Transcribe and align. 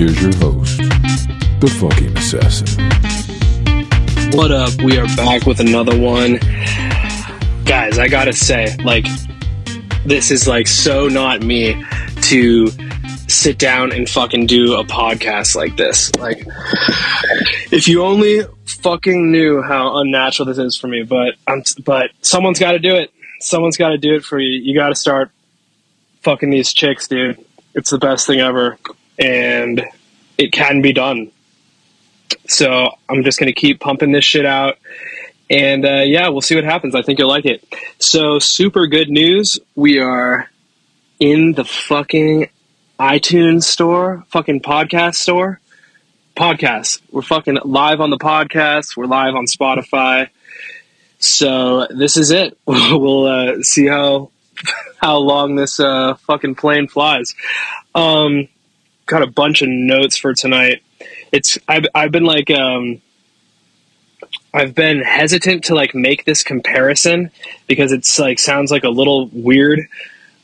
here's 0.00 0.22
your 0.22 0.34
host, 0.36 0.78
the 1.60 1.68
fucking 1.78 2.16
assassin. 2.16 2.66
What 4.32 4.50
up? 4.50 4.80
We 4.80 4.96
are 4.96 5.04
back 5.14 5.44
with 5.44 5.60
another 5.60 5.98
one. 5.98 6.38
Guys, 7.66 7.98
I 7.98 8.08
gotta 8.08 8.32
say, 8.32 8.74
like, 8.82 9.04
this 10.06 10.30
is 10.30 10.48
like 10.48 10.68
so 10.68 11.08
not 11.08 11.42
me 11.42 11.84
to 12.22 12.68
sit 13.28 13.58
down 13.58 13.92
and 13.92 14.08
fucking 14.08 14.46
do 14.46 14.76
a 14.76 14.84
podcast 14.84 15.54
like 15.54 15.76
this. 15.76 16.10
Like, 16.16 16.46
if 17.70 17.86
you 17.86 18.02
only 18.02 18.44
fucking 18.64 19.30
knew 19.30 19.60
how 19.60 19.98
unnatural 19.98 20.46
this 20.46 20.56
is 20.56 20.78
for 20.78 20.88
me, 20.88 21.02
but 21.02 21.34
I'm, 21.46 21.62
but 21.84 22.10
someone's 22.22 22.58
got 22.58 22.72
to 22.72 22.78
do 22.78 22.94
it. 22.96 23.12
Someone's 23.40 23.76
got 23.76 23.90
to 23.90 23.98
do 23.98 24.14
it 24.14 24.24
for 24.24 24.40
you. 24.40 24.62
You 24.62 24.74
got 24.74 24.88
to 24.88 24.94
start 24.94 25.30
fucking 26.22 26.48
these 26.48 26.72
chicks, 26.72 27.06
dude. 27.06 27.44
It's 27.74 27.90
the 27.90 27.98
best 27.98 28.26
thing 28.26 28.40
ever, 28.40 28.78
and 29.20 29.84
it 30.38 30.50
can 30.52 30.80
be 30.80 30.92
done. 30.92 31.30
So 32.48 32.90
I'm 33.08 33.22
just 33.22 33.38
gonna 33.38 33.52
keep 33.52 33.78
pumping 33.78 34.12
this 34.12 34.24
shit 34.24 34.46
out, 34.46 34.78
and 35.48 35.84
uh, 35.84 36.02
yeah, 36.04 36.28
we'll 36.28 36.40
see 36.40 36.54
what 36.54 36.64
happens. 36.64 36.94
I 36.94 37.02
think 37.02 37.18
you'll 37.18 37.28
like 37.28 37.44
it. 37.44 37.62
So 37.98 38.38
super 38.38 38.86
good 38.86 39.10
news. 39.10 39.60
We 39.76 40.00
are 40.00 40.50
in 41.20 41.52
the 41.52 41.64
fucking 41.64 42.48
iTunes 42.98 43.64
store, 43.64 44.24
fucking 44.28 44.60
podcast 44.60 45.16
store. 45.16 45.60
Podcast. 46.36 47.02
We're 47.10 47.22
fucking 47.22 47.58
live 47.64 48.00
on 48.00 48.10
the 48.10 48.16
podcast. 48.16 48.96
We're 48.96 49.06
live 49.06 49.34
on 49.34 49.44
Spotify. 49.46 50.28
So 51.18 51.86
this 51.90 52.16
is 52.16 52.30
it. 52.30 52.56
we'll 52.66 53.26
uh, 53.26 53.62
see 53.62 53.86
how 53.86 54.30
how 54.96 55.18
long 55.18 55.56
this 55.56 55.78
uh, 55.78 56.14
fucking 56.26 56.54
plane 56.54 56.88
flies. 56.88 57.34
Um, 57.94 58.48
got 59.10 59.22
a 59.22 59.26
bunch 59.26 59.60
of 59.60 59.68
notes 59.68 60.16
for 60.16 60.32
tonight. 60.32 60.82
It's 61.32 61.58
I've 61.68 61.86
I've 61.94 62.12
been 62.12 62.24
like 62.24 62.50
um, 62.50 63.02
I've 64.54 64.74
been 64.74 65.00
hesitant 65.02 65.64
to 65.64 65.74
like 65.74 65.94
make 65.94 66.24
this 66.24 66.42
comparison 66.42 67.30
because 67.66 67.92
it's 67.92 68.18
like 68.18 68.38
sounds 68.38 68.70
like 68.70 68.84
a 68.84 68.88
little 68.88 69.28
weird, 69.32 69.80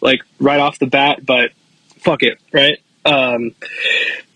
like 0.00 0.20
right 0.40 0.58
off 0.58 0.78
the 0.78 0.86
bat. 0.86 1.24
But 1.24 1.52
fuck 1.98 2.22
it, 2.22 2.38
right? 2.52 2.78
Um, 3.04 3.54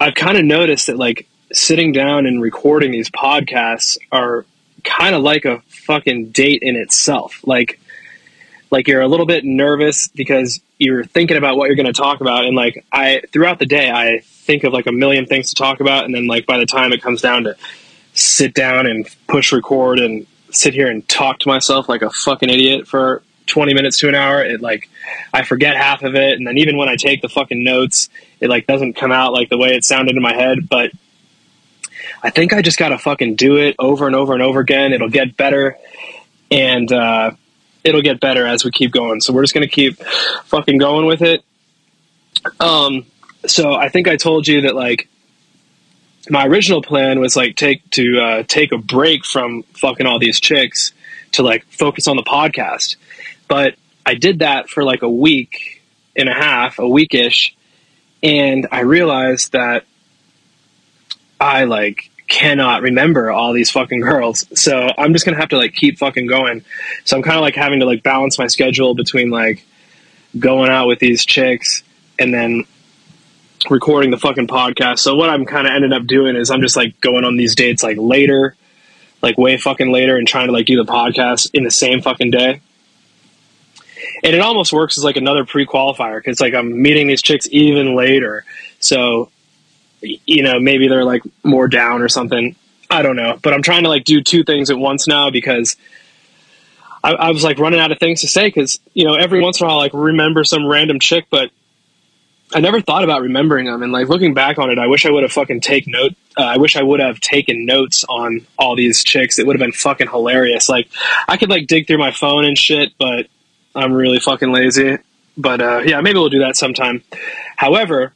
I've 0.00 0.14
kind 0.14 0.39
of 0.39 0.44
noticed 0.44 0.87
that 0.87 0.97
like 0.97 1.28
sitting 1.53 1.91
down 1.92 2.27
and 2.27 2.41
recording 2.41 2.92
these 2.92 3.11
podcasts 3.11 3.98
are 4.12 4.47
kind 4.84 5.15
of 5.15 5.22
like 5.22 5.44
a 5.44 5.61
fucking 5.67 6.31
date 6.31 6.62
in 6.62 6.77
itself. 6.77 7.41
Like 7.44 7.81
like 8.70 8.87
you're 8.87 9.00
a 9.00 9.09
little 9.09 9.27
bit 9.27 9.44
nervous 9.44 10.06
because 10.06 10.61
you're 10.81 11.05
thinking 11.05 11.36
about 11.36 11.56
what 11.56 11.67
you're 11.67 11.77
going 11.77 11.86
to 11.86 11.92
talk 11.92 12.20
about 12.20 12.47
and 12.47 12.56
like 12.56 12.84
i 12.91 13.23
throughout 13.33 13.59
the 13.59 13.67
day 13.67 13.91
i 13.91 14.19
think 14.25 14.64
of 14.64 14.73
like 14.73 14.87
a 14.87 14.92
million 14.92 15.27
things 15.27 15.50
to 15.50 15.55
talk 15.55 15.81
about 15.81 16.05
and 16.05 16.14
then 16.14 16.27
like 16.27 16.47
by 16.47 16.59
the 16.59 16.67
time 16.67 16.92
it 16.92 17.00
comes 17.00 17.20
down 17.20 17.45
to 17.45 17.55
sit 18.14 18.55
down 18.55 18.87
and 18.87 19.09
push 19.28 19.53
record 19.53 20.00
and 20.00 20.27
sit 20.50 20.75
here 20.75 20.91
and 20.91 21.09
talk 21.09 21.39
to 21.39 21.48
myself 21.48 21.89
like 21.89 22.03
a 22.03 22.11
fucking 22.11 22.48
idiot 22.48 22.89
for 22.89 23.22
20 23.47 23.75
minutes 23.75 23.98
to 23.98 24.09
an 24.09 24.14
hour 24.14 24.42
it 24.42 24.61
like 24.61 24.89
i 25.33 25.45
forget 25.45 25.77
half 25.77 26.03
of 26.03 26.14
it 26.14 26.39
and 26.39 26.47
then 26.47 26.56
even 26.59 26.77
when 26.77 26.89
i 26.89 26.97
take 26.97 27.20
the 27.20 27.28
fucking 27.28 27.62
notes 27.62 28.09
it 28.41 28.48
like 28.48 28.67
doesn't 28.67 28.94
come 28.94 29.12
out 29.12 29.33
like 29.33 29.48
the 29.50 29.59
way 29.59 29.75
it 29.75 29.84
sounded 29.84 30.17
in 30.17 30.22
my 30.22 30.34
head 30.34 30.69
but 30.69 30.91
i 32.22 32.31
think 32.31 32.53
i 32.53 32.62
just 32.62 32.78
gotta 32.78 32.98
fucking 32.98 33.37
do 33.37 33.56
it 33.59 33.77
over 33.78 34.06
and 34.06 34.17
over 34.17 34.33
and 34.33 34.42
over 34.42 34.61
again. 34.61 34.92
It'll 34.92 35.09
get 35.09 35.37
better. 35.37 35.77
And 36.50 36.91
uh 36.92 37.33
it'll 37.84 38.03
get 38.03 38.20
better 38.20 38.47
as 38.47 38.64
we 38.64 38.70
keep 38.70 38.92
going. 38.92 39.20
So 39.20 39.33
we're 39.33 39.42
just 39.42 39.55
going 39.55 39.67
to 39.67 39.75
keep 39.75 39.97
fucking 40.45 40.78
going 40.78 41.06
with 41.06 41.23
it. 41.23 41.45
Um, 42.59 43.06
so 43.47 43.75
I 43.75 43.89
think 43.89 44.09
I 44.09 44.17
told 44.17 44.47
you 44.47 44.62
that 44.62 44.75
like 44.75 45.09
my 46.28 46.47
original 46.47 46.82
plan 46.82 47.21
was 47.21 47.37
like 47.37 47.56
take 47.56 47.88
to 47.91 48.21
uh, 48.21 48.43
take 48.47 48.72
a 48.72 48.78
break 48.78 49.25
from 49.25 49.62
fucking 49.75 50.06
all 50.06 50.19
these 50.19 50.41
chicks 50.41 50.93
to 51.32 51.43
like 51.43 51.65
focus 51.66 52.06
on 52.06 52.16
the 52.16 52.22
podcast, 52.22 52.97
but 53.49 53.75
I 54.04 54.15
did 54.15 54.41
that 54.41 54.69
for 54.69 54.84
like 54.84 55.03
a 55.03 55.09
week 55.09 55.83
and 56.16 56.28
a 56.28 56.34
half, 56.34 56.78
a 56.78 56.83
weekish, 56.83 57.53
and 58.22 58.66
I 58.71 58.81
realized 58.81 59.53
that 59.53 59.84
I 61.41 61.65
like 61.65 62.09
cannot 62.30 62.82
remember 62.82 63.30
all 63.30 63.52
these 63.52 63.70
fucking 63.70 64.00
girls. 64.00 64.46
So 64.58 64.88
I'm 64.96 65.12
just 65.12 65.26
gonna 65.26 65.36
have 65.36 65.50
to 65.50 65.58
like 65.58 65.74
keep 65.74 65.98
fucking 65.98 66.26
going. 66.26 66.64
So 67.04 67.16
I'm 67.16 67.22
kind 67.22 67.36
of 67.36 67.42
like 67.42 67.56
having 67.56 67.80
to 67.80 67.86
like 67.86 68.02
balance 68.02 68.38
my 68.38 68.46
schedule 68.46 68.94
between 68.94 69.28
like 69.28 69.66
going 70.38 70.70
out 70.70 70.86
with 70.86 71.00
these 71.00 71.26
chicks 71.26 71.82
and 72.18 72.32
then 72.32 72.64
recording 73.68 74.10
the 74.10 74.16
fucking 74.16 74.46
podcast. 74.46 75.00
So 75.00 75.16
what 75.16 75.28
I'm 75.28 75.44
kind 75.44 75.66
of 75.66 75.74
ended 75.74 75.92
up 75.92 76.06
doing 76.06 76.36
is 76.36 76.50
I'm 76.50 76.62
just 76.62 76.76
like 76.76 76.98
going 77.00 77.24
on 77.24 77.36
these 77.36 77.54
dates 77.54 77.82
like 77.82 77.98
later, 77.98 78.54
like 79.20 79.36
way 79.36 79.56
fucking 79.56 79.92
later, 79.92 80.16
and 80.16 80.26
trying 80.26 80.47
to 80.47 80.52
like 80.52 80.66
do 80.66 80.76
the 80.76 80.91
podcast 80.91 81.50
in 81.52 81.64
the 81.64 81.70
same 81.70 82.00
fucking 82.00 82.30
day. 82.30 82.60
And 84.22 84.36
it 84.36 84.41
almost 84.41 84.72
works 84.72 84.97
as 84.98 85.04
like 85.04 85.16
another 85.16 85.44
pre-qualifier 85.44 86.18
because 86.18 86.41
like 86.41 86.54
I'm 86.54 86.80
meeting 86.80 87.08
these 87.08 87.22
chicks 87.22 87.48
even 87.50 87.97
later. 87.97 88.44
So 88.78 89.30
you 90.03 90.43
know, 90.43 90.59
maybe 90.61 90.88
they're 90.88 91.05
like 91.05 91.22
more 91.43 91.69
down 91.69 92.03
or 92.03 92.09
something. 92.09 92.56
I 92.91 93.03
don't 93.03 93.16
know, 93.16 93.38
but 93.41 93.55
I'm 93.55 93.62
trying 93.62 93.84
to 93.84 93.88
like 93.88 94.05
do 94.05 94.21
two 94.22 94.43
things 94.43 94.71
at 94.71 94.78
once 94.78 95.06
now 95.06 95.31
because 95.31 95.77
I, 97.05 97.12
I 97.12 97.31
was 97.31 97.44
like 97.44 97.59
running 97.59 97.81
out 97.81 97.93
of 97.93 97.99
things 97.99 98.22
to 98.22 98.28
say 98.28 98.49
because 98.49 98.81
you 98.94 99.05
know 99.05 99.15
every 99.15 99.41
once 99.41 99.60
in 99.60 99.66
a 99.66 99.69
while 99.69 99.78
I 99.78 99.83
like 99.83 99.94
remember 99.94 100.44
some 100.44 100.66
random 100.66 100.99
chick, 100.99 101.27
but 101.31 101.50
I 102.53 102.60
never 102.60 102.81
thought 102.81 103.05
about 103.05 103.22
remembering 103.22 103.66
them. 103.66 103.83
And 103.83 103.93
like 103.93 104.09
looking 104.09 104.34
back 104.34 104.59
on 104.59 104.71
it, 104.71 104.78
I 104.78 104.89
wish 104.89 105.06
I 105.06 105.10
would 105.10 105.22
have 105.22 105.33
fucking 105.33 105.60
take 105.60 105.87
note. 105.87 106.15
Uh, 106.37 106.43
I 106.43 106.56
wish 106.56 106.77
I 106.77 106.83
would 106.83 107.00
have 107.00 107.21
taken 107.21 107.65
notes 107.65 108.05
on 108.09 108.47
all 108.59 108.75
these 108.75 109.05
chicks. 109.05 109.39
It 109.39 109.47
would 109.47 109.55
have 109.55 109.65
been 109.65 109.72
fucking 109.72 110.09
hilarious. 110.09 110.69
Like 110.69 110.89
I 111.28 111.37
could 111.37 111.49
like 111.49 111.69
dig 111.69 111.87
through 111.87 111.99
my 111.99 112.10
phone 112.10 112.44
and 112.44 112.59
shit, 112.59 112.93
but 112.99 113.28
I'm 113.75 113.93
really 113.93 114.19
fucking 114.19 114.53
lazy. 114.53 114.99
But 115.37 115.60
uh, 115.60 115.83
yeah, 115.84 116.00
maybe 116.00 116.19
we'll 116.19 116.28
do 116.28 116.41
that 116.41 116.56
sometime. 116.56 117.03
However, 117.56 118.12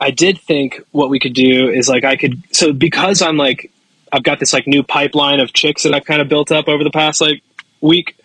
I 0.00 0.10
did 0.10 0.40
think 0.40 0.80
what 0.90 1.10
we 1.10 1.18
could 1.18 1.34
do 1.34 1.68
is 1.68 1.88
like 1.88 2.04
I 2.04 2.16
could 2.16 2.42
so 2.52 2.72
because 2.72 3.22
I'm 3.22 3.36
like 3.36 3.70
I've 4.12 4.22
got 4.22 4.38
this 4.38 4.52
like 4.52 4.66
new 4.66 4.82
pipeline 4.82 5.40
of 5.40 5.52
chicks 5.52 5.82
that 5.82 5.94
I've 5.94 6.04
kind 6.04 6.20
of 6.20 6.28
built 6.28 6.52
up 6.52 6.68
over 6.68 6.84
the 6.84 6.90
past 6.90 7.20
like 7.20 7.42
week. 7.80 8.16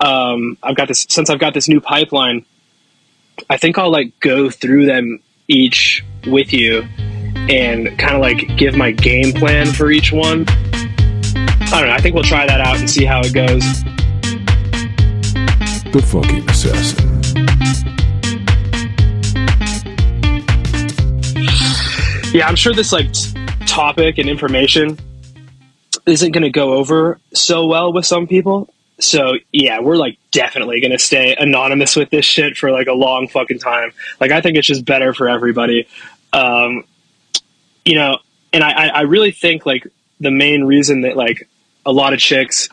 Um, 0.00 0.56
I've 0.62 0.76
got 0.76 0.88
this 0.88 1.06
since 1.08 1.28
I've 1.28 1.38
got 1.38 1.54
this 1.54 1.68
new 1.68 1.80
pipeline. 1.80 2.46
I 3.50 3.56
think 3.56 3.78
I'll 3.78 3.90
like 3.90 4.18
go 4.20 4.50
through 4.50 4.86
them 4.86 5.20
each 5.48 6.04
with 6.26 6.52
you 6.52 6.82
and 7.48 7.98
kind 7.98 8.14
of 8.14 8.20
like 8.20 8.56
give 8.56 8.76
my 8.76 8.90
game 8.90 9.32
plan 9.32 9.66
for 9.66 9.90
each 9.90 10.12
one. 10.12 10.44
I 10.48 11.80
don't 11.80 11.88
know. 11.88 11.94
I 11.94 12.00
think 12.00 12.14
we'll 12.14 12.24
try 12.24 12.46
that 12.46 12.60
out 12.60 12.78
and 12.78 12.88
see 12.88 13.04
how 13.04 13.20
it 13.20 13.34
goes. 13.34 13.84
The 15.92 16.02
fucking 16.02 16.48
assassin. 16.48 17.17
Yeah, 22.32 22.46
I'm 22.46 22.56
sure 22.56 22.74
this 22.74 22.92
like 22.92 23.10
t- 23.12 23.32
topic 23.66 24.18
and 24.18 24.28
information 24.28 24.98
isn't 26.06 26.32
going 26.32 26.42
to 26.42 26.50
go 26.50 26.74
over 26.74 27.18
so 27.32 27.66
well 27.66 27.92
with 27.92 28.04
some 28.04 28.26
people. 28.26 28.72
So 29.00 29.34
yeah, 29.50 29.80
we're 29.80 29.96
like 29.96 30.18
definitely 30.30 30.80
going 30.80 30.92
to 30.92 30.98
stay 30.98 31.34
anonymous 31.34 31.96
with 31.96 32.10
this 32.10 32.26
shit 32.26 32.56
for 32.56 32.70
like 32.70 32.86
a 32.86 32.92
long 32.92 33.28
fucking 33.28 33.60
time. 33.60 33.92
Like 34.20 34.30
I 34.30 34.42
think 34.42 34.58
it's 34.58 34.66
just 34.66 34.84
better 34.84 35.14
for 35.14 35.28
everybody. 35.28 35.88
Um, 36.32 36.84
you 37.84 37.94
know, 37.94 38.18
and 38.52 38.62
I, 38.62 38.88
I 38.88 39.00
really 39.02 39.30
think 39.30 39.64
like 39.64 39.86
the 40.20 40.30
main 40.30 40.64
reason 40.64 41.02
that 41.02 41.16
like 41.16 41.48
a 41.86 41.92
lot 41.92 42.12
of 42.12 42.18
chicks 42.18 42.68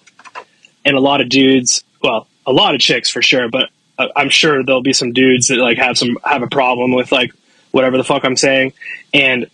and 0.83 0.97
a 0.97 0.99
lot 0.99 1.21
of 1.21 1.29
dudes, 1.29 1.83
well, 2.03 2.27
a 2.45 2.51
lot 2.51 2.75
of 2.75 2.81
chicks 2.81 3.09
for 3.09 3.21
sure, 3.21 3.49
but 3.49 3.69
I'm 3.97 4.29
sure 4.29 4.63
there'll 4.63 4.81
be 4.81 4.93
some 4.93 5.13
dudes 5.13 5.47
that 5.47 5.57
like 5.57 5.77
have 5.77 5.97
some 5.97 6.17
have 6.25 6.43
a 6.43 6.47
problem 6.47 6.93
with 6.93 7.13
like 7.13 7.31
whatever 7.75 7.97
the 7.97 8.05
fuck 8.05 8.23
I'm 8.23 8.37
saying. 8.37 8.71
And 9.13 9.47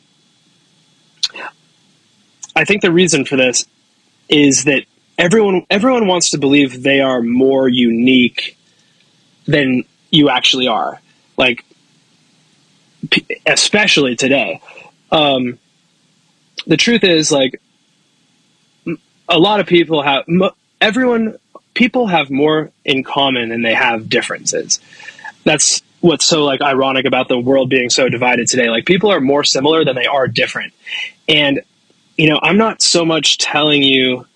I 2.56 2.66
think 2.66 2.84
the 2.84 2.92
reason 2.92 3.26
for 3.26 3.36
this 3.36 3.66
is 4.30 4.66
that 4.66 4.84
everyone 5.18 5.66
everyone 5.72 6.06
wants 6.06 6.30
to 6.30 6.38
believe 6.38 6.84
they 6.84 7.02
are 7.02 7.24
more 7.24 7.68
unique 7.68 8.60
than 9.48 9.86
you 10.12 10.30
actually 10.30 10.68
are. 10.68 11.02
Like 11.36 11.66
especially 13.48 14.16
today. 14.16 14.62
Um, 15.12 15.58
the 16.68 16.78
truth 16.78 17.04
is 17.04 17.32
like 17.32 17.60
a 19.28 19.40
lot 19.40 19.60
of 19.60 19.66
people 19.66 20.04
have 20.04 20.26
everyone 20.80 21.40
people 21.74 22.06
have 22.06 22.30
more 22.30 22.70
in 22.86 23.04
common 23.04 23.50
than 23.50 23.64
they 23.64 23.74
have 23.74 24.10
differences. 24.10 24.80
That's 25.44 25.82
what's 26.02 26.26
so 26.26 26.44
like 26.44 26.62
ironic 26.62 27.06
about 27.06 27.28
the 27.28 27.40
world 27.40 27.70
being 27.70 27.90
so 27.90 28.10
divided 28.10 28.48
today. 28.48 28.70
Like 28.70 28.86
people 28.86 29.12
are 29.12 29.22
more 29.22 29.44
similar 29.44 29.86
than 29.86 29.96
they 29.96 30.06
are 30.08 30.28
different. 30.28 30.74
And 31.28 31.62
you 32.18 32.30
know, 32.30 32.40
I'm 32.42 32.58
not 32.58 32.82
so 32.82 33.06
much 33.06 33.38
telling 33.38 33.82
you 33.84 34.28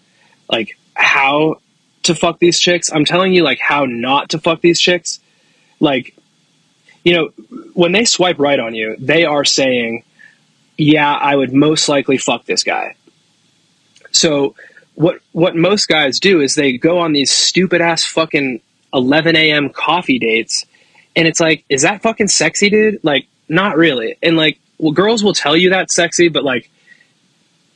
like 0.50 0.78
how 0.94 1.60
to 2.04 2.16
fuck 2.16 2.40
these 2.40 2.60
chicks. 2.60 2.92
I'm 2.92 3.06
telling 3.06 3.34
you 3.34 3.44
like 3.44 3.60
how 3.60 3.86
not 3.86 4.30
to 4.30 4.40
fuck 4.40 4.62
these 4.62 4.80
chicks. 4.80 5.20
Like 5.80 6.16
you 7.04 7.14
know, 7.14 7.30
when 7.74 7.92
they 7.92 8.06
swipe 8.06 8.40
right 8.40 8.60
on 8.60 8.74
you, 8.74 8.96
they 8.98 9.26
are 9.26 9.46
saying, 9.46 10.04
yeah, 10.78 11.14
I 11.14 11.36
would 11.36 11.54
most 11.54 11.88
likely 11.88 12.18
fuck 12.18 12.46
this 12.46 12.64
guy. 12.64 12.96
So 14.12 14.56
what 14.96 15.20
what 15.32 15.56
most 15.56 15.88
guys 15.88 16.20
do 16.20 16.42
is 16.42 16.56
they 16.56 16.78
go 16.78 17.00
on 17.00 17.12
these 17.12 17.32
stupid 17.32 17.82
ass 17.82 18.06
fucking 18.06 18.62
11 18.94 19.36
a.m. 19.36 19.70
coffee 19.70 20.20
dates, 20.20 20.66
and 21.16 21.28
it's 21.28 21.40
like, 21.40 21.66
is 21.70 21.84
that 21.84 22.02
fucking 22.02 22.28
sexy, 22.28 22.70
dude? 22.70 23.04
Like, 23.04 23.28
not 23.48 23.78
really. 23.78 24.18
And 24.22 24.36
like, 24.36 24.60
well, 24.78 24.92
girls 24.92 25.24
will 25.24 25.34
tell 25.34 25.56
you 25.56 25.70
that's 25.70 25.96
sexy, 25.96 26.28
but 26.28 26.44
like, 26.44 26.70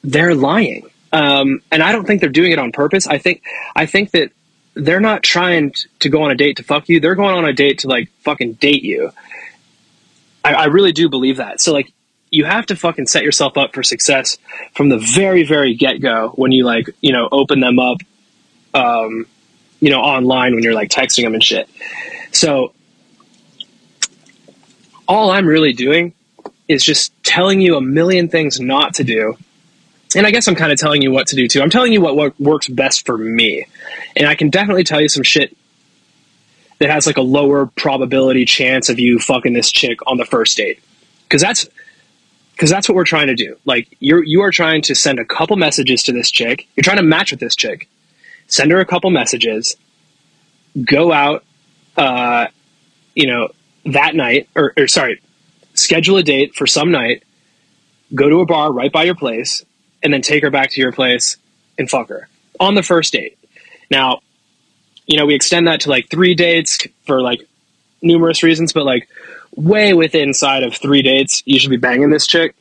they're 0.03 0.35
lying. 0.35 0.89
Um, 1.11 1.61
and 1.71 1.81
I 1.81 1.91
don't 1.91 2.05
think 2.05 2.21
they're 2.21 2.29
doing 2.29 2.51
it 2.51 2.59
on 2.59 2.71
purpose. 2.71 3.07
I 3.07 3.17
think 3.17 3.43
I 3.75 3.85
think 3.85 4.11
that 4.11 4.31
they're 4.75 4.99
not 4.99 5.23
trying 5.23 5.73
to 5.99 6.09
go 6.09 6.23
on 6.23 6.31
a 6.31 6.35
date 6.35 6.57
to 6.57 6.63
fuck 6.63 6.87
you. 6.87 6.99
They're 6.99 7.15
going 7.15 7.35
on 7.35 7.45
a 7.45 7.53
date 7.53 7.79
to 7.79 7.87
like 7.87 8.09
fucking 8.21 8.53
date 8.53 8.83
you. 8.83 9.11
I, 10.43 10.53
I 10.53 10.65
really 10.65 10.91
do 10.91 11.09
believe 11.09 11.37
that. 11.37 11.59
So 11.59 11.73
like, 11.73 11.91
you 12.31 12.45
have 12.45 12.67
to 12.67 12.75
fucking 12.75 13.07
set 13.07 13.23
yourself 13.23 13.57
up 13.57 13.73
for 13.73 13.81
success 13.81 14.37
from 14.75 14.89
the 14.89 14.99
very 14.99 15.43
very 15.43 15.73
get 15.73 15.99
go 15.99 16.29
when 16.35 16.51
you 16.51 16.63
like 16.63 16.87
you 17.01 17.11
know 17.11 17.27
open 17.31 17.59
them 17.59 17.79
up, 17.79 17.97
um, 18.73 19.25
you 19.79 19.89
know 19.89 20.01
online 20.01 20.53
when 20.53 20.63
you're 20.63 20.75
like 20.75 20.89
texting 20.89 21.23
them 21.23 21.33
and 21.33 21.43
shit. 21.43 21.67
So 22.31 22.73
all 25.09 25.31
I'm 25.31 25.45
really 25.45 25.73
doing 25.73 26.13
is 26.69 26.83
just 26.83 27.11
telling 27.23 27.59
you 27.59 27.75
a 27.75 27.81
million 27.81 28.29
things 28.29 28.61
not 28.61 28.93
to 28.95 29.03
do 29.03 29.35
and 30.15 30.25
I 30.25 30.31
guess 30.31 30.47
I'm 30.47 30.55
kind 30.55 30.71
of 30.71 30.79
telling 30.79 31.01
you 31.01 31.11
what 31.11 31.27
to 31.27 31.35
do 31.35 31.47
too. 31.47 31.61
I'm 31.61 31.69
telling 31.69 31.93
you 31.93 32.01
what, 32.01 32.15
what 32.15 32.39
works 32.39 32.67
best 32.67 33.05
for 33.05 33.17
me. 33.17 33.67
And 34.15 34.27
I 34.27 34.35
can 34.35 34.49
definitely 34.49 34.83
tell 34.83 34.99
you 34.99 35.07
some 35.07 35.23
shit 35.23 35.55
that 36.79 36.89
has 36.89 37.05
like 37.05 37.17
a 37.17 37.21
lower 37.21 37.67
probability 37.67 38.45
chance 38.45 38.89
of 38.89 38.99
you 38.99 39.19
fucking 39.19 39.53
this 39.53 39.71
chick 39.71 39.99
on 40.07 40.17
the 40.17 40.25
first 40.25 40.57
date. 40.57 40.81
Cause 41.29 41.41
that's, 41.41 41.69
cause 42.57 42.71
that's 42.71 42.89
what 42.89 42.95
we're 42.95 43.05
trying 43.05 43.27
to 43.27 43.35
do. 43.35 43.57
Like 43.65 43.95
you're, 43.99 44.23
you 44.23 44.41
are 44.41 44.51
trying 44.51 44.81
to 44.83 44.95
send 44.95 45.19
a 45.19 45.25
couple 45.25 45.57
messages 45.57 46.03
to 46.03 46.11
this 46.11 46.31
chick. 46.31 46.67
You're 46.75 46.83
trying 46.83 46.97
to 46.97 47.03
match 47.03 47.29
with 47.29 47.39
this 47.39 47.55
chick. 47.55 47.87
Send 48.47 48.71
her 48.71 48.79
a 48.79 48.85
couple 48.85 49.11
messages, 49.11 49.75
go 50.83 51.11
out, 51.11 51.43
uh, 51.97 52.47
you 53.13 53.27
know, 53.27 53.49
that 53.85 54.15
night 54.15 54.49
or, 54.55 54.73
or 54.77 54.87
sorry, 54.87 55.21
schedule 55.73 56.17
a 56.17 56.23
date 56.23 56.55
for 56.55 56.67
some 56.67 56.91
night, 56.91 57.23
go 58.13 58.29
to 58.29 58.41
a 58.41 58.45
bar 58.45 58.71
right 58.71 58.91
by 58.91 59.03
your 59.03 59.15
place, 59.15 59.63
and 60.01 60.13
then 60.13 60.21
take 60.21 60.43
her 60.43 60.49
back 60.49 60.71
to 60.71 60.81
your 60.81 60.91
place 60.91 61.37
and 61.77 61.89
fuck 61.89 62.09
her 62.09 62.27
on 62.59 62.75
the 62.75 62.83
first 62.83 63.13
date. 63.13 63.37
Now, 63.89 64.19
you 65.05 65.17
know, 65.17 65.25
we 65.25 65.33
extend 65.33 65.67
that 65.67 65.81
to 65.81 65.89
like 65.89 66.09
three 66.09 66.35
dates 66.35 66.79
for 67.05 67.21
like 67.21 67.41
numerous 68.01 68.43
reasons, 68.43 68.73
but 68.73 68.85
like 68.85 69.09
way 69.55 69.93
within 69.93 70.33
side 70.33 70.63
of 70.63 70.75
three 70.75 71.01
dates, 71.01 71.41
you 71.45 71.59
should 71.59 71.71
be 71.71 71.77
banging 71.77 72.09
this 72.09 72.27
chick. 72.27 72.55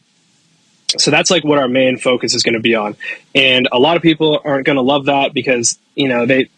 So 0.97 1.11
that's 1.11 1.31
like 1.31 1.45
what 1.45 1.59
our 1.59 1.69
main 1.69 1.99
focus 1.99 2.35
is 2.35 2.43
going 2.43 2.55
to 2.55 2.61
be 2.61 2.75
on. 2.75 2.97
And 3.35 3.69
a 3.71 3.79
lot 3.79 3.97
of 3.97 4.03
people 4.03 4.41
aren't 4.43 4.65
going 4.65 4.77
to 4.77 4.83
love 4.83 5.05
that 5.05 5.35
because, 5.35 5.79
you 5.95 6.09
know, 6.09 6.25
they, 6.25 6.49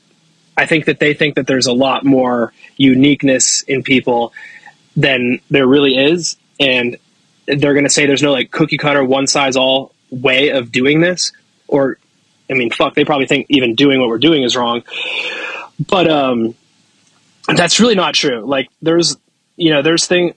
I 0.60 0.66
think 0.66 0.84
that 0.84 0.98
they 0.98 1.14
think 1.14 1.36
that 1.36 1.46
there's 1.46 1.66
a 1.66 1.72
lot 1.72 2.04
more 2.04 2.52
uniqueness 2.76 3.62
in 3.62 3.82
people 3.82 4.34
than 4.94 5.40
there 5.48 5.66
really 5.66 5.96
is. 5.96 6.36
And 6.60 6.98
they're 7.46 7.72
going 7.72 7.84
to 7.84 7.90
say 7.90 8.04
there's 8.04 8.22
no 8.22 8.32
like 8.32 8.50
cookie 8.50 8.76
cutter, 8.76 9.02
one 9.02 9.26
size 9.26 9.56
all 9.56 9.94
way 10.10 10.50
of 10.50 10.70
doing 10.70 11.00
this, 11.00 11.32
or 11.66 11.96
I 12.50 12.52
mean, 12.52 12.70
fuck, 12.70 12.94
they 12.94 13.06
probably 13.06 13.26
think 13.26 13.46
even 13.48 13.74
doing 13.74 14.00
what 14.00 14.10
we're 14.10 14.18
doing 14.18 14.42
is 14.42 14.54
wrong. 14.54 14.82
But 15.88 16.10
um, 16.10 16.54
that's 17.46 17.80
really 17.80 17.94
not 17.94 18.14
true. 18.14 18.44
Like, 18.44 18.68
there's, 18.82 19.16
you 19.56 19.70
know, 19.70 19.80
there's 19.80 20.06
thing, 20.06 20.34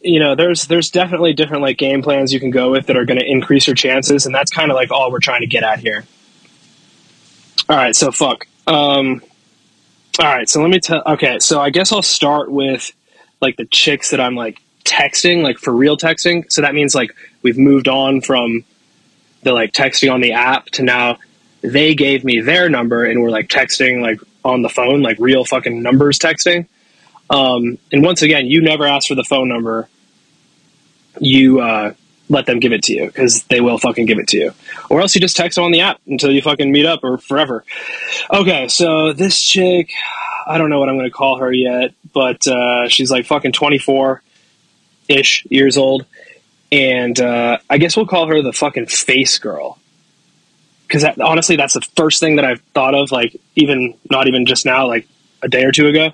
you 0.00 0.20
know, 0.20 0.34
there's 0.34 0.66
there's 0.68 0.90
definitely 0.90 1.34
different 1.34 1.62
like 1.62 1.76
game 1.76 2.02
plans 2.02 2.32
you 2.32 2.40
can 2.40 2.50
go 2.50 2.70
with 2.70 2.86
that 2.86 2.96
are 2.96 3.04
going 3.04 3.20
to 3.20 3.26
increase 3.26 3.66
your 3.66 3.76
chances, 3.76 4.24
and 4.24 4.34
that's 4.34 4.50
kind 4.50 4.70
of 4.70 4.74
like 4.74 4.90
all 4.90 5.12
we're 5.12 5.20
trying 5.20 5.42
to 5.42 5.46
get 5.46 5.64
at 5.64 5.80
here. 5.80 6.06
All 7.68 7.76
right, 7.76 7.94
so 7.94 8.10
fuck. 8.10 8.46
Um, 8.66 9.22
all 10.18 10.26
right, 10.26 10.48
so 10.48 10.60
let 10.60 10.70
me 10.70 10.80
tell. 10.80 11.02
Okay, 11.06 11.38
so 11.38 11.60
I 11.60 11.70
guess 11.70 11.92
I'll 11.92 12.02
start 12.02 12.50
with 12.50 12.92
like 13.40 13.56
the 13.56 13.64
chicks 13.66 14.10
that 14.10 14.20
I'm 14.20 14.34
like 14.36 14.60
texting, 14.84 15.42
like 15.42 15.58
for 15.58 15.72
real 15.72 15.96
texting. 15.96 16.50
So 16.50 16.62
that 16.62 16.74
means 16.74 16.94
like 16.94 17.14
we've 17.42 17.58
moved 17.58 17.88
on 17.88 18.20
from 18.20 18.64
the 19.42 19.52
like 19.52 19.72
texting 19.72 20.12
on 20.12 20.20
the 20.20 20.32
app 20.32 20.66
to 20.66 20.82
now 20.82 21.18
they 21.62 21.94
gave 21.94 22.24
me 22.24 22.40
their 22.40 22.68
number 22.68 23.04
and 23.04 23.22
we're 23.22 23.30
like 23.30 23.48
texting 23.48 24.00
like 24.02 24.20
on 24.44 24.62
the 24.62 24.68
phone, 24.68 25.02
like 25.02 25.18
real 25.18 25.44
fucking 25.44 25.82
numbers 25.82 26.18
texting. 26.18 26.66
Um, 27.30 27.78
and 27.90 28.02
once 28.04 28.22
again, 28.22 28.46
you 28.46 28.60
never 28.60 28.86
ask 28.86 29.08
for 29.08 29.14
the 29.14 29.24
phone 29.24 29.48
number. 29.48 29.88
You 31.20 31.60
uh, 31.60 31.94
let 32.32 32.46
them 32.46 32.58
give 32.58 32.72
it 32.72 32.82
to 32.84 32.94
you 32.94 33.06
because 33.06 33.42
they 33.44 33.60
will 33.60 33.78
fucking 33.78 34.06
give 34.06 34.18
it 34.18 34.28
to 34.28 34.38
you. 34.38 34.52
Or 34.88 35.00
else 35.00 35.14
you 35.14 35.20
just 35.20 35.36
text 35.36 35.56
them 35.56 35.64
on 35.64 35.72
the 35.72 35.82
app 35.82 36.00
until 36.06 36.32
you 36.32 36.42
fucking 36.42 36.72
meet 36.72 36.86
up 36.86 37.04
or 37.04 37.18
forever. 37.18 37.64
Okay, 38.32 38.68
so 38.68 39.12
this 39.12 39.40
chick, 39.40 39.92
I 40.46 40.58
don't 40.58 40.70
know 40.70 40.80
what 40.80 40.88
I'm 40.88 40.96
going 40.96 41.08
to 41.08 41.14
call 41.14 41.38
her 41.38 41.52
yet, 41.52 41.94
but 42.12 42.46
uh, 42.46 42.88
she's 42.88 43.10
like 43.10 43.26
fucking 43.26 43.52
24 43.52 44.22
ish 45.08 45.46
years 45.50 45.76
old 45.76 46.06
and 46.72 47.20
uh, 47.20 47.58
I 47.68 47.76
guess 47.76 47.96
we'll 47.96 48.06
call 48.06 48.26
her 48.28 48.40
the 48.40 48.52
fucking 48.52 48.86
face 48.86 49.38
girl. 49.38 49.78
Because 50.88 51.02
that, 51.02 51.20
honestly, 51.20 51.56
that's 51.56 51.74
the 51.74 51.82
first 51.96 52.18
thing 52.18 52.36
that 52.36 52.46
I've 52.46 52.62
thought 52.74 52.94
of, 52.94 53.12
like 53.12 53.36
even 53.54 53.94
not 54.10 54.26
even 54.26 54.46
just 54.46 54.64
now, 54.64 54.86
like 54.86 55.06
a 55.42 55.48
day 55.48 55.64
or 55.64 55.72
two 55.72 55.86
ago. 55.86 56.12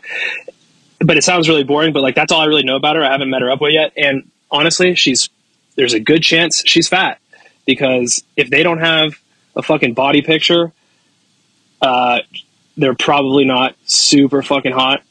But 0.98 1.16
it 1.16 1.22
sounds 1.22 1.48
really 1.48 1.62
boring. 1.62 1.92
But 1.92 2.02
like 2.02 2.16
that's 2.16 2.32
all 2.32 2.40
I 2.40 2.46
really 2.46 2.64
know 2.64 2.76
about 2.76 2.96
her. 2.96 3.04
I 3.04 3.12
haven't 3.12 3.30
met 3.30 3.40
her 3.42 3.50
up 3.50 3.60
with 3.60 3.72
yet, 3.72 3.92
and 3.96 4.28
honestly, 4.50 4.96
she's 4.96 5.30
there's 5.78 5.94
a 5.94 6.00
good 6.00 6.22
chance 6.22 6.62
she's 6.66 6.88
fat 6.88 7.20
because 7.64 8.25
if 8.36 8.50
they 8.50 8.64
don't 8.64 8.80
have 8.80 9.14
a 9.54 9.62
fucking 9.62 9.94
body 9.94 10.22
picture, 10.22 10.72
uh, 11.80 12.19
they're 12.76 12.96
probably 12.96 13.44
not 13.44 13.76
super 13.86 14.42
fucking 14.42 14.72
hot. 14.72 15.02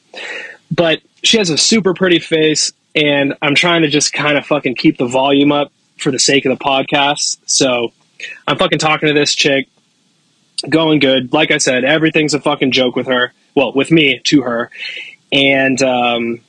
But 0.69 0.99
she 1.23 1.37
has 1.37 1.49
a 1.49 1.57
super 1.57 1.93
pretty 1.93 2.19
face 2.19 2.73
and 2.93 3.35
I'm 3.41 3.55
trying 3.55 3.83
to 3.83 3.87
just 3.87 4.11
kind 4.11 4.37
of 4.37 4.45
fucking 4.45 4.75
keep 4.75 4.97
the 4.97 5.07
volume 5.07 5.53
up 5.53 5.71
for 5.97 6.11
the 6.11 6.19
sake 6.19 6.45
of 6.45 6.57
the 6.57 6.61
podcast. 6.61 7.37
So 7.45 7.93
I'm 8.45 8.57
fucking 8.57 8.79
talking 8.79 9.07
to 9.07 9.13
this 9.13 9.33
chick, 9.33 9.69
going 10.67 10.99
good. 10.99 11.31
Like 11.31 11.51
I 11.51 11.59
said, 11.59 11.85
everything's 11.85 12.33
a 12.33 12.41
fucking 12.41 12.71
joke 12.71 12.97
with 12.97 13.07
her. 13.07 13.31
Well, 13.55 13.71
with 13.71 13.89
me 13.89 14.19
to 14.25 14.41
her, 14.41 14.69
and 15.31 15.81
um, 15.81 16.41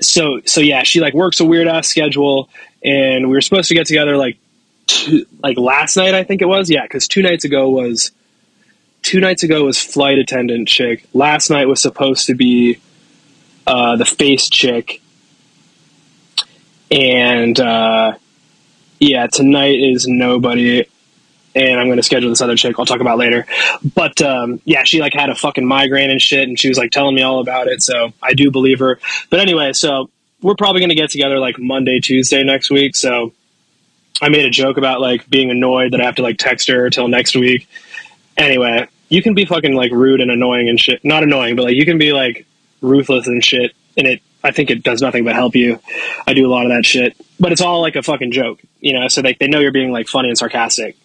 so 0.00 0.40
so 0.46 0.60
yeah, 0.60 0.82
she 0.82 1.00
like 1.00 1.14
works 1.14 1.40
a 1.40 1.44
weird 1.44 1.68
ass 1.68 1.88
schedule, 1.88 2.48
and 2.82 3.26
we 3.26 3.32
were 3.32 3.40
supposed 3.40 3.68
to 3.68 3.74
get 3.74 3.86
together 3.86 4.16
like 4.16 4.38
two, 4.86 5.26
like 5.42 5.58
last 5.58 5.96
night, 5.96 6.14
I 6.14 6.24
think 6.24 6.42
it 6.42 6.46
was. 6.46 6.70
Yeah, 6.70 6.82
because 6.82 7.08
two 7.08 7.22
nights 7.22 7.44
ago 7.44 7.68
was 7.70 8.12
two 9.02 9.20
nights 9.20 9.42
ago 9.42 9.64
was 9.64 9.82
flight 9.82 10.18
attendant 10.18 10.68
chick. 10.68 11.06
Last 11.14 11.50
night 11.50 11.66
was 11.66 11.80
supposed 11.80 12.26
to 12.26 12.34
be 12.34 12.80
uh, 13.66 13.96
the 13.96 14.04
face 14.04 14.48
chick, 14.48 15.00
and 16.90 17.58
uh, 17.58 18.14
yeah, 18.98 19.26
tonight 19.26 19.80
is 19.80 20.06
nobody. 20.06 20.86
And 21.54 21.80
I'm 21.80 21.86
going 21.86 21.96
to 21.96 22.02
schedule 22.02 22.28
this 22.30 22.40
other 22.40 22.56
chick. 22.56 22.78
I'll 22.78 22.86
talk 22.86 23.00
about 23.00 23.18
later. 23.18 23.44
But 23.94 24.20
um, 24.22 24.60
yeah, 24.64 24.84
she 24.84 25.00
like 25.00 25.14
had 25.14 25.30
a 25.30 25.34
fucking 25.34 25.66
migraine 25.66 26.10
and 26.10 26.22
shit, 26.22 26.48
and 26.48 26.58
she 26.58 26.68
was 26.68 26.78
like 26.78 26.92
telling 26.92 27.14
me 27.14 27.22
all 27.22 27.40
about 27.40 27.66
it. 27.66 27.82
So 27.82 28.12
I 28.22 28.34
do 28.34 28.50
believe 28.50 28.78
her. 28.78 29.00
But 29.30 29.40
anyway, 29.40 29.72
so 29.72 30.10
we're 30.42 30.54
probably 30.54 30.80
going 30.80 30.90
to 30.90 30.94
get 30.94 31.10
together 31.10 31.38
like 31.38 31.58
Monday, 31.58 32.00
Tuesday 32.00 32.44
next 32.44 32.70
week. 32.70 32.94
So 32.94 33.32
I 34.22 34.28
made 34.28 34.44
a 34.44 34.50
joke 34.50 34.76
about 34.76 35.00
like 35.00 35.28
being 35.28 35.50
annoyed 35.50 35.92
that 35.92 36.00
I 36.00 36.04
have 36.04 36.16
to 36.16 36.22
like 36.22 36.38
text 36.38 36.68
her 36.68 36.90
till 36.90 37.08
next 37.08 37.34
week. 37.34 37.68
Anyway, 38.36 38.86
you 39.08 39.22
can 39.22 39.34
be 39.34 39.44
fucking 39.44 39.74
like 39.74 39.92
rude 39.92 40.20
and 40.20 40.30
annoying 40.30 40.68
and 40.68 40.78
shit. 40.78 41.04
Not 41.04 41.22
annoying, 41.22 41.56
but 41.56 41.64
like 41.64 41.74
you 41.74 41.84
can 41.84 41.98
be 41.98 42.12
like 42.12 42.46
ruthless 42.80 43.26
and 43.26 43.44
shit, 43.44 43.74
and 43.96 44.06
it 44.06 44.22
I 44.42 44.52
think 44.52 44.70
it 44.70 44.82
does 44.82 45.02
nothing 45.02 45.24
but 45.24 45.34
help 45.34 45.54
you. 45.54 45.80
I 46.26 46.32
do 46.32 46.46
a 46.46 46.50
lot 46.50 46.64
of 46.64 46.70
that 46.70 46.86
shit, 46.86 47.16
but 47.38 47.52
it's 47.52 47.60
all 47.60 47.80
like 47.80 47.96
a 47.96 48.02
fucking 48.02 48.32
joke, 48.32 48.60
you 48.80 48.94
know. 48.94 49.08
So 49.08 49.22
they 49.22 49.34
they 49.34 49.48
know 49.48 49.58
you're 49.58 49.72
being 49.72 49.92
like 49.92 50.08
funny 50.08 50.28
and 50.28 50.38
sarcastic. 50.38 50.96